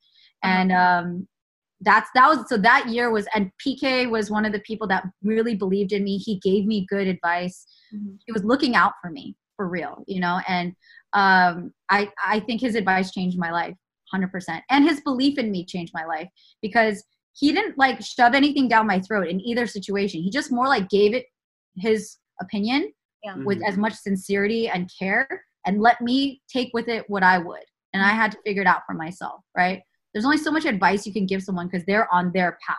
[0.44, 1.28] And um,
[1.82, 5.04] that's that was so that year was and PK was one of the people that
[5.24, 6.18] really believed in me.
[6.18, 7.66] He gave me good advice.
[7.94, 8.18] Mhm.
[8.26, 10.40] He was looking out for me for real, you know.
[10.48, 10.74] And
[11.14, 13.76] um, I I think his advice changed my life,
[14.12, 14.64] hundred percent.
[14.70, 16.28] And his belief in me changed my life
[16.62, 20.22] because he didn't like shove anything down my throat in either situation.
[20.22, 21.26] He just more like gave it
[21.78, 22.92] his opinion
[23.46, 23.68] with Mhm.
[23.68, 27.64] as much sincerity and care and let me take with it what I would.
[27.94, 29.82] And I had to figure it out for myself, right?
[30.14, 32.78] There's only so much advice you can give someone because they're on their path.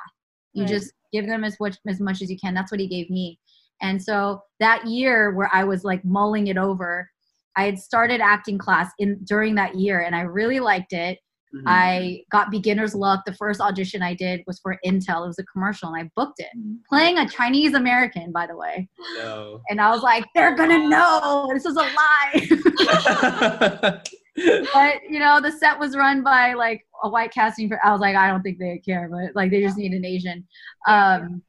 [0.53, 0.71] You Right.
[0.73, 2.55] just give them as much as much as you can.
[2.55, 3.39] That's what he gave me.
[3.83, 7.11] And so that year where I was like mulling it over,
[7.57, 11.19] I had started acting class in during that year and I really liked it.
[11.55, 11.63] Mhm.
[11.67, 13.25] I got beginner's luck.
[13.27, 15.25] The first audition I did was for Intel.
[15.25, 16.49] It was a commercial and I booked it.
[16.89, 18.89] Playing a Chinese American, by the way.
[19.19, 19.61] no.
[19.71, 22.35] And I was like, they're gonna know this is a lie.
[24.73, 28.01] but you know, the set was run by like a white casting for I was
[28.01, 30.47] like, I don't think they care, but like they just need an Asian.
[30.89, 31.43] Um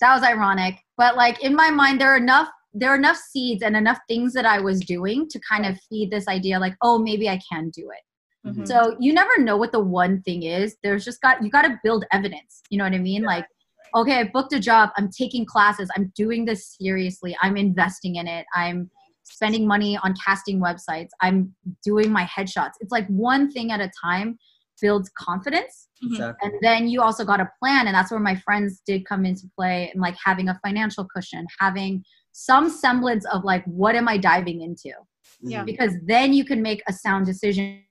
[0.00, 0.76] that was ironic.
[0.96, 4.34] But like in my mind, there are enough there are enough seeds and enough things
[4.34, 7.70] that I was doing to kind of feed this idea like, oh, maybe I can
[7.70, 8.48] do it.
[8.48, 8.66] Mhm.
[8.68, 10.76] So you never know what the one thing is.
[10.82, 12.62] There's just got you got to build evidence.
[12.70, 13.22] You know what I mean?
[13.22, 13.46] Like,
[13.94, 14.90] okay, I booked a job.
[14.96, 15.88] I'm taking classes.
[15.96, 17.36] I'm doing this seriously.
[17.40, 18.44] I'm investing in it.
[18.54, 18.90] I'm
[19.24, 21.08] spending money on casting websites.
[21.20, 21.54] I'm
[21.84, 22.72] doing my headshots.
[22.80, 24.38] It's like one thing at a time
[24.80, 25.88] builds confidence.
[26.02, 26.12] Mhm.
[26.12, 26.50] Exactly.
[26.50, 29.48] And then you also got a plan, and that's where my friends did come into
[29.56, 34.18] play, and like having a financial cushion, having some semblance of like, what am I
[34.18, 34.92] diving into?
[35.40, 35.62] Yeah.
[35.62, 35.66] Mhm.
[35.66, 37.82] because then you can make a sound decision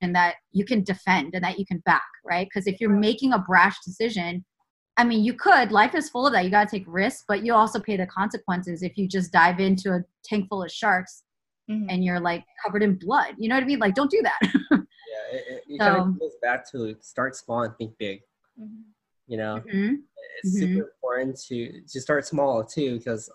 [0.00, 2.46] and that you can defend and that you can back, right?
[2.46, 4.44] Because if you're making a brash decision,
[4.96, 5.70] I mean, you could.
[5.70, 6.44] Life is full of that.
[6.44, 9.60] You got to take risks, but you also pay the consequences if you just dive
[9.60, 11.22] into a tank full of sharks
[11.70, 11.88] mm-hmm.
[11.88, 13.34] and you're like covered in blood.
[13.38, 13.78] You know what I mean?
[13.78, 14.52] Like, don't do that.
[15.32, 18.20] it, it, it so, kind of goes back to start small and think big.
[18.60, 18.82] Mm-hmm.
[19.26, 19.94] You know, mm-hmm.
[20.42, 20.80] it's super mm-hmm.
[20.80, 23.30] important to to start small too, because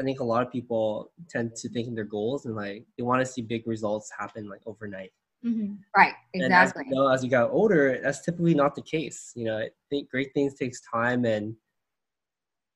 [0.00, 3.02] I think a lot of people tend to think in their goals and like they
[3.02, 5.12] want to see big results happen like overnight.
[5.44, 5.74] Mm-hmm.
[5.96, 6.44] Right, exactly.
[6.44, 9.32] And as, you know, as you got older, that's typically not the case.
[9.34, 11.54] You know, I think great things takes time and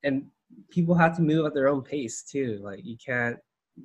[0.02, 0.26] and
[0.70, 2.60] people have to move at their own pace too.
[2.62, 3.38] Like you can't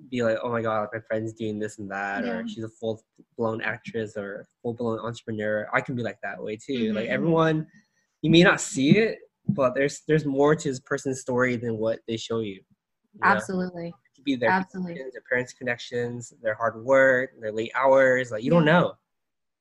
[0.09, 2.31] be like, oh my god, my friend's doing this and that, yeah.
[2.33, 3.01] or she's a full
[3.37, 5.67] blown actress or full blown entrepreneur.
[5.73, 6.73] I can be like that way too.
[6.73, 6.95] Mm-hmm.
[6.97, 7.67] Like everyone,
[8.21, 9.19] you may not see it,
[9.49, 12.55] but there's there's more to this person's story than what they show you.
[12.55, 13.89] you Absolutely.
[13.89, 13.97] Know?
[14.27, 14.95] be their Absolutely.
[14.95, 18.29] their parents' connections, their hard work, their late hours.
[18.29, 18.93] Like you don't know.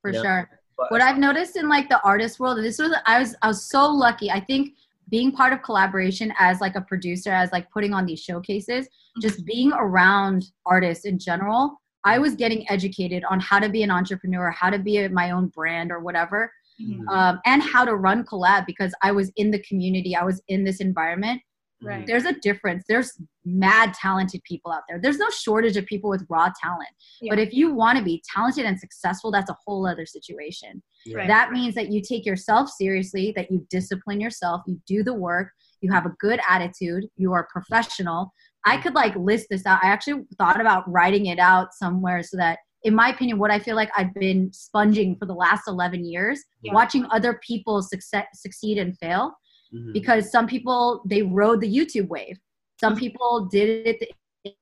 [0.02, 0.22] For you know?
[0.22, 0.50] sure.
[0.76, 3.64] But, what I've noticed in like the artist world, this was I was I was
[3.64, 4.30] so lucky.
[4.30, 4.74] I think
[5.08, 8.88] being part of Kollaboration as like a producer, as like putting on these showcases,
[9.20, 13.90] just being around artists in general, I was getting educated on how to be an
[13.90, 17.08] entrepreneur, how to be a, my own brand or whatever, mm-hmm.
[17.08, 20.64] um, and how to run collab because I was in the community, I was in
[20.64, 21.42] this environment,
[21.82, 22.06] Right.
[22.06, 22.84] There's a difference.
[22.88, 23.12] There's
[23.44, 24.98] mad talented people out there.
[25.00, 26.88] There's no shortage of people with raw talent.
[27.20, 27.32] Yeah.
[27.32, 30.82] But if you want to be talented and successful, that's a whole other situation.
[31.12, 31.28] Right.
[31.28, 35.50] That means that you take yourself seriously, that you discipline yourself, you do the work,
[35.82, 38.32] you have a good attitude, you are professional.
[38.64, 38.82] I mm.
[38.82, 39.80] could like list this out.
[39.82, 43.58] I actually thought about writing it out somewhere so that in my opinion, what I
[43.58, 46.72] feel like I've been sponging for the last 11 years, yeah.
[46.72, 49.34] watching other people success, succeed and fail
[49.74, 49.92] mm-hmm.
[49.92, 52.38] because some people they rode the YouTube wave.
[52.80, 53.00] Some mm-hmm.
[53.00, 54.00] people did it
[54.44, 54.52] the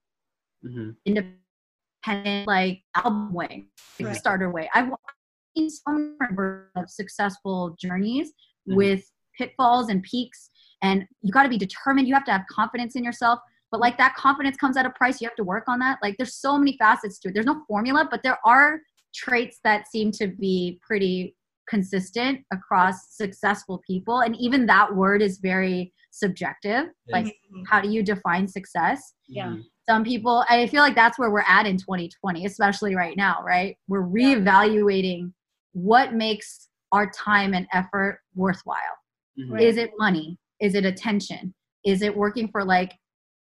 [0.67, 0.91] mm-hmm.
[1.05, 3.67] independent like album way,
[4.01, 4.17] right.
[4.17, 4.69] starter way.
[4.75, 4.91] I've
[5.57, 6.17] seen some
[6.77, 8.77] of successful journeys mm-hmm.
[8.77, 9.05] with
[9.39, 10.51] pitfalls and peaks,
[10.83, 12.09] and you got to be determined.
[12.09, 13.41] You have to have confidence in yourself.
[13.71, 15.21] But like that confidence comes at a price.
[15.21, 15.99] You have to work on that.
[16.01, 17.35] Like there's so many facets to it.
[17.35, 18.81] There's no formula, but there are
[19.13, 21.35] traits that seem to be pretty
[21.69, 27.63] consistent across successful people and even that word is very subjective like mm-hmm.
[27.69, 29.15] how do you define success?
[29.29, 29.47] Yeah.
[29.47, 29.61] Mm-hmm.
[29.89, 33.77] some people i feel like that's where we're at in 2020 especially right now right?
[33.89, 35.33] We're reevaluating
[35.73, 38.77] what makes our time and effort worthwhile.
[39.39, 39.59] Mm-hmm.
[39.59, 40.39] is it money?
[40.61, 41.55] Is it attention?
[41.85, 42.93] Is it working for like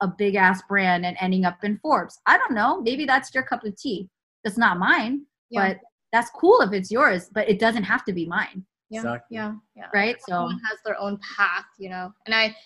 [0.01, 2.18] a big ass brand and ending up in forbes?
[2.27, 2.81] I don't know.
[2.81, 4.09] Maybe that's your cup of tea.
[4.45, 5.68] That's not mine yeah.
[5.68, 5.79] but
[6.13, 8.65] that's cool if it's yours, but it doesn't have to be mine.
[8.91, 9.37] Yeah, exactly.
[9.37, 9.87] yeah, yeah.
[9.95, 10.17] Right.
[10.27, 12.13] So everyone has their own path, you know.
[12.27, 12.57] And I,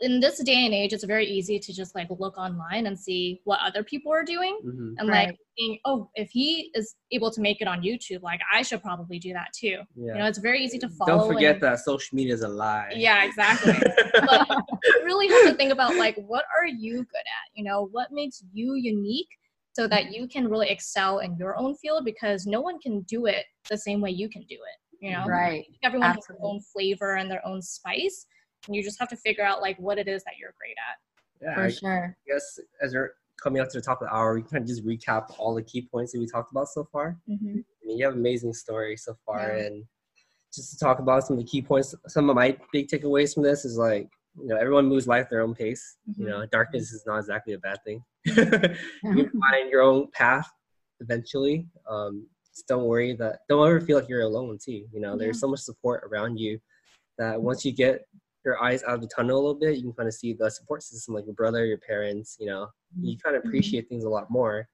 [0.00, 3.42] in this day and age, it's very easy to just like look online and see
[3.44, 4.94] what other people are doing, mm-hmm.
[4.96, 5.28] and right.
[5.28, 8.82] like think, oh, if he is able to make it on YouTube, like I should
[8.82, 9.80] probably do that too.
[9.94, 10.12] Yeah.
[10.12, 11.18] You know, it's very easy to follow.
[11.18, 12.92] Don't forget and, that social media is a lie.
[12.96, 13.74] Yeah, exactly.
[14.14, 14.48] but
[14.84, 17.50] you really have to think about like what are you good at?
[17.54, 19.28] You know, what makes you unique
[19.76, 23.26] so that you can really excel in your own field because no one can do
[23.26, 26.32] it the same way you can do it you know right everyone Absolutely.
[26.32, 28.24] has their own flavor and their own spice
[28.66, 31.46] and you just have to figure out like what it is that you're great at
[31.46, 33.12] yeah for I, sure i guess as we're
[33.42, 35.86] coming up to the top of the hour we can just recap all the key
[35.92, 37.58] points that we talked about so far mm-hmm.
[37.58, 39.66] i mean you have amazing story so far yeah.
[39.66, 39.84] and
[40.54, 43.42] just to talk about some of the key points some of my big takeaways from
[43.42, 44.08] this is like
[44.40, 46.22] you know everyone moves life their own pace mm-hmm.
[46.22, 50.50] you know darkness is not exactly a bad thing you find your own path
[51.00, 55.16] eventually um, just don't worry that don't ever feel like you're alone too you know
[55.16, 56.58] there's so much support around you
[57.18, 58.06] that once you get
[58.44, 60.50] your eyes out of the tunnel a little bit you can kind of see the
[60.50, 62.68] support system like your brother your parents you know
[63.00, 63.26] you mm-hmm.
[63.26, 63.88] kind of appreciate mm-hmm.
[63.88, 64.68] things a lot more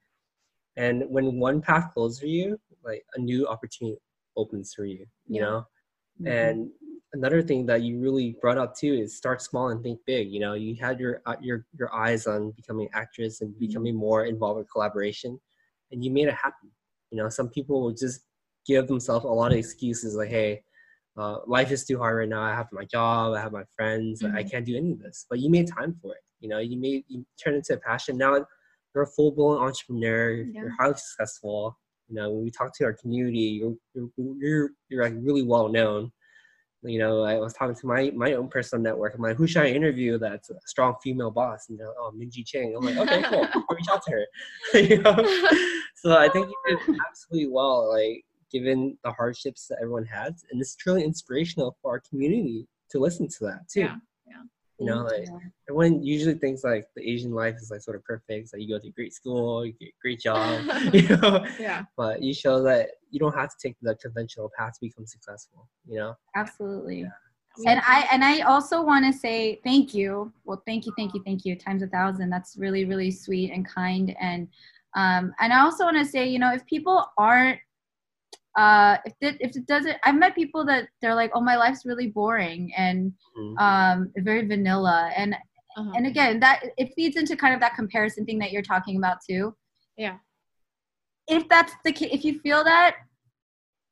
[0.77, 3.99] and when one path closes for you like a new opportunity
[4.37, 5.41] opens for you you yeah.
[5.41, 5.67] know
[6.21, 6.27] mm-hmm.
[6.27, 6.71] and
[7.13, 10.31] another thing that you really brought up too is start small and think big.
[10.31, 13.67] You know, you had your uh, your your eyes on becoming actress and mm-hmm.
[13.67, 15.39] becoming more involved with Kollaboration,
[15.91, 16.71] and you made it happen.
[17.11, 18.23] You know, some people will just
[18.67, 20.63] give themselves a lot of excuses like, "Hey,
[21.17, 22.43] uh, life is too hard right now.
[22.43, 24.37] I have my job, I have my friends, mm-hmm.
[24.37, 26.23] I can't do any of this." But you made time for it.
[26.41, 28.17] You know, you made you turned into a passion.
[28.17, 28.45] Now
[28.95, 30.35] you're a full blown entrepreneur.
[30.35, 30.63] Yeah.
[30.63, 31.79] You're highly successful.
[32.09, 35.69] You know, when we talk to our community, you're you're you're, you're like really well
[35.69, 36.13] known
[36.85, 39.14] you know, I was talking to my my own personal network.
[39.14, 41.68] I'm like, who should I interview that's a strong female boss?
[41.68, 42.74] And they're like, oh, Minji Chang.
[42.76, 43.47] I'm like, okay, cool.
[43.55, 44.26] I'll reach out to her.
[44.80, 45.14] you know?
[45.97, 46.78] So I think you did
[47.09, 52.01] absolutely well, like given the hardships that everyone has, and it's truly inspirational for our
[52.01, 53.80] community to listen to that too.
[53.80, 53.97] Yeah.
[54.26, 54.43] Yeah.
[54.83, 55.28] You know, like
[55.68, 58.49] everyone usually thinks like the Asian life is like sort of perfect.
[58.49, 60.64] So you go to great school, you get a great job,
[60.95, 61.47] you know.
[61.59, 61.85] Yeah.
[61.97, 65.68] But you show that you don't have to take the conventional path to become successful.
[65.87, 66.14] You know.
[66.35, 67.07] Absolutely.
[67.66, 70.33] And I and I also want to say thank you.
[70.45, 72.30] Well, thank you, thank you, thank you times a thousand.
[72.30, 74.16] That's really, really sweet and kind.
[74.20, 74.49] And
[74.95, 77.59] um, and I also want to say, you know, if people aren't
[78.57, 81.84] uh if it if it doesn't i've met people that they're like oh my life's
[81.86, 83.59] really boring and Mhm.
[83.61, 85.34] um very vanilla and
[85.76, 85.92] Uh-huh.
[85.96, 89.18] and again that it feeds into kind of that comparison thing that you're talking about
[89.28, 89.57] too
[89.96, 90.16] Yeah.
[91.28, 92.96] if that's the case if you feel that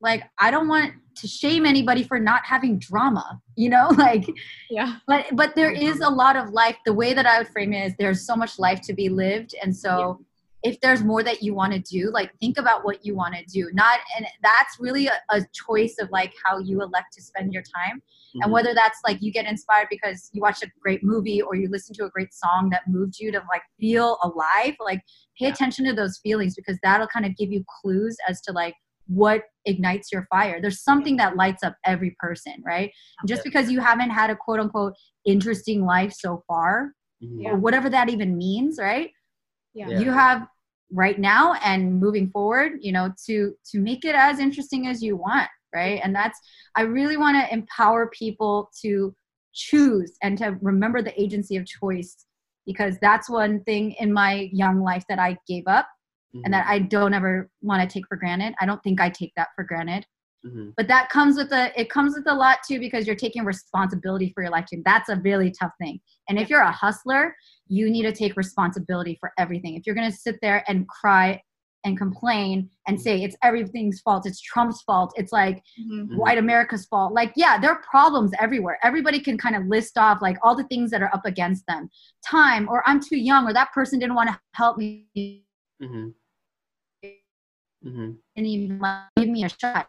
[0.02, 4.26] like i don't want to shame anybody for not having drama you know like
[4.70, 4.96] yeah.
[5.06, 7.86] but but there is a lot of life the way that i would frame it
[7.86, 10.20] is there's so much life to be lived and so
[10.62, 13.42] if there's more that you want to do like think about what you want to
[13.46, 17.52] do not and that's really a, a choice of like how you elect to spend
[17.52, 18.02] your time
[18.34, 18.50] and Mhm.
[18.50, 21.94] whether that's like you get inspired because you watched a great movie or you listen
[21.96, 25.00] to a great song that moved you to like feel alive like
[25.38, 25.52] pay Yeah.
[25.52, 28.74] attention to those feelings because that'll kind of give you clues as to like
[29.06, 33.70] what ignites your fire there's something that lights up every person right And just because
[33.70, 34.92] you haven't had a quote unquote
[35.24, 36.92] interesting life so far.
[37.22, 37.50] Yeah.
[37.50, 39.10] or whatever that even means right
[39.74, 39.88] Yeah.
[39.88, 40.00] Yeah.
[40.00, 40.46] you have
[40.92, 45.16] right now and moving forward you know to to make it as interesting as you
[45.16, 46.38] want right and that's
[46.76, 49.14] i really want to empower people to
[49.52, 52.26] choose and to remember the agency of choice
[52.66, 55.88] because that's one thing in my young life that i gave up
[56.32, 56.52] and mm-hmm.
[56.52, 59.48] that i don't ever want to take for granted i don't think i take that
[59.54, 60.04] for granted
[60.44, 60.72] Mhm.
[60.76, 64.30] but that comes with a it comes with a lot too because you're taking responsibility
[64.34, 67.36] for your life and that's a really tough thing and if you're a hustler
[67.68, 71.42] you need to take responsibility for everything if you're going to sit there and cry
[71.84, 76.08] and complain and say it's everything's fault it's trump's fault it's like Mhm.
[76.08, 76.16] Mhm.
[76.16, 80.22] white america's fault like yeah there are problems everywhere everybody can kind of list off
[80.22, 81.90] like all the things that are up against them
[82.26, 85.06] time or i'm too young or that person didn't want to help me
[85.82, 86.14] Mhm.
[87.84, 88.18] Mhm.
[88.36, 89.88] and even like, give me a shot.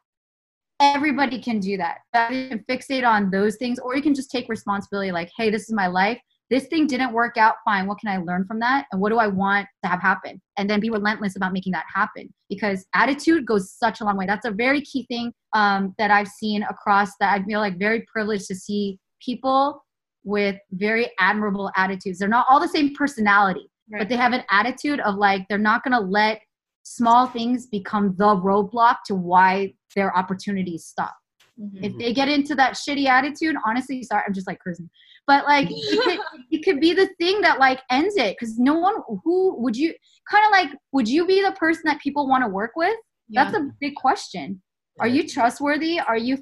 [0.82, 2.00] Everybody can do that.
[2.32, 5.64] You can fixate on those things, or you can just take responsibility like, hey, this
[5.64, 6.20] is my life.
[6.50, 7.88] This thing didn't work out fine.
[7.88, 8.86] What can I learn from that?
[8.92, 10.42] And what do I want to have happen?
[10.58, 14.26] And then be relentless about making that happen because attitude goes such a long way.
[14.26, 18.04] That's a very key thing um, that I've seen across that I feel like very
[18.12, 19.82] privileged to see people
[20.26, 22.20] with very admirable attitudes.
[22.20, 24.00] They're not all the same personality, Right.
[24.00, 26.42] but they have an attitude of like they're not going to let
[26.84, 31.16] small things become the roadblock to why their opportunities stop.
[31.60, 31.84] Mhm.
[31.84, 34.90] If they get into that shitty attitude, honestly, sorry, I'm just like cruising.
[35.28, 36.20] But like it could,
[36.52, 39.94] it could be the thing that like ends it because no one who would you
[40.30, 42.96] kind of like would you be the person that people want to work with?
[43.30, 44.62] That's a big question.
[45.00, 46.00] Are you trustworthy?
[46.00, 46.38] Are you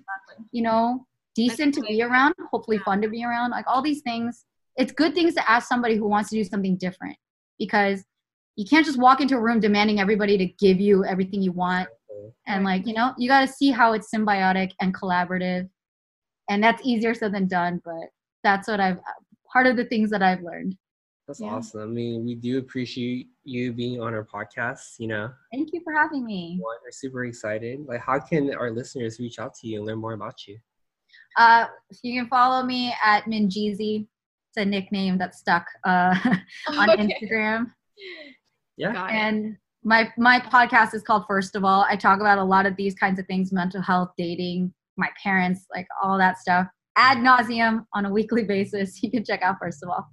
[0.52, 2.34] you know decent to be around?
[2.52, 3.52] Hopefully fun to be around.
[3.52, 4.46] Like all these things.
[4.78, 7.18] It's good things to ask somebody who wants to do something different
[7.58, 8.04] because
[8.60, 11.88] you can't just walk into a room demanding everybody to give you everything you want
[12.48, 15.70] and like you know you got to see how it's symbiotic and collaborative
[16.50, 18.10] and that's easier said than done but
[18.44, 19.00] that's what i've
[19.52, 20.76] part of the things that i've learned
[21.28, 21.54] That's Yeah.
[21.56, 21.82] awesome.
[21.82, 24.98] I mean, we do appreciate you being on our podcast.
[24.98, 27.86] You know, thank you for having me One, we're super excited.
[27.88, 30.58] Like, how can our listeners reach out to you and learn more about you?
[31.38, 31.66] uh
[32.04, 32.82] you can follow me
[33.12, 33.94] at minjeezy
[34.48, 36.14] it's a nickname that stuck uh
[36.80, 37.06] on Okay.
[37.06, 37.60] instagram
[38.80, 38.94] Yeah.
[38.94, 42.66] Got and my my podcast is called first of all i talk about a lot
[42.66, 46.68] of these kinds of things mental health dating my parents like all that stuff
[46.98, 50.06] ad nauseum on a weekly basis you can check out first of all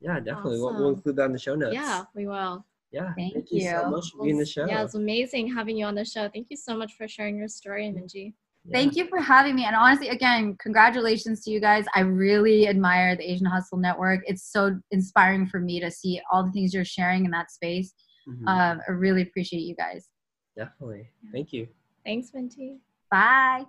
[0.00, 0.58] Yeah, definitely.
[0.58, 1.74] We'll, we'll include that in the show notes.
[1.74, 2.66] Yeah, we will.
[2.90, 3.12] Yeah.
[3.16, 3.70] Thank you.
[3.70, 4.66] so much for being on the show.
[4.66, 6.28] Yeah, it's amazing having you on the show.
[6.28, 8.34] Thank you so much for sharing your story, Minji.
[8.64, 8.78] Yeah.
[8.78, 9.64] Thank you for having me.
[9.64, 11.84] And honestly, again, congratulations to you guys.
[11.94, 14.20] I really admire the Asian Hustle Network.
[14.26, 17.94] It's so inspiring for me to see all the things you're sharing in that space.
[18.28, 18.46] Mhm.
[18.46, 20.08] Um, I really appreciate you guys.
[20.56, 21.08] definitely.
[21.32, 21.66] Thank you.
[22.04, 22.78] Thanks, Minji.
[23.10, 23.64] Bye.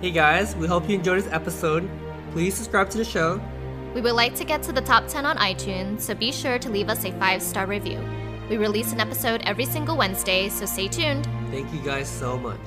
[0.00, 1.88] Hey guys, we hope you enjoyed this episode.
[2.32, 3.40] Please subscribe to the show.
[3.94, 6.68] We would like to get to the top 10 on iTunes, so be sure to
[6.70, 8.00] leave us a five star review.
[8.50, 11.26] We release an episode every single Wednesday, so stay tuned.
[11.50, 12.58] Thank you guys so much.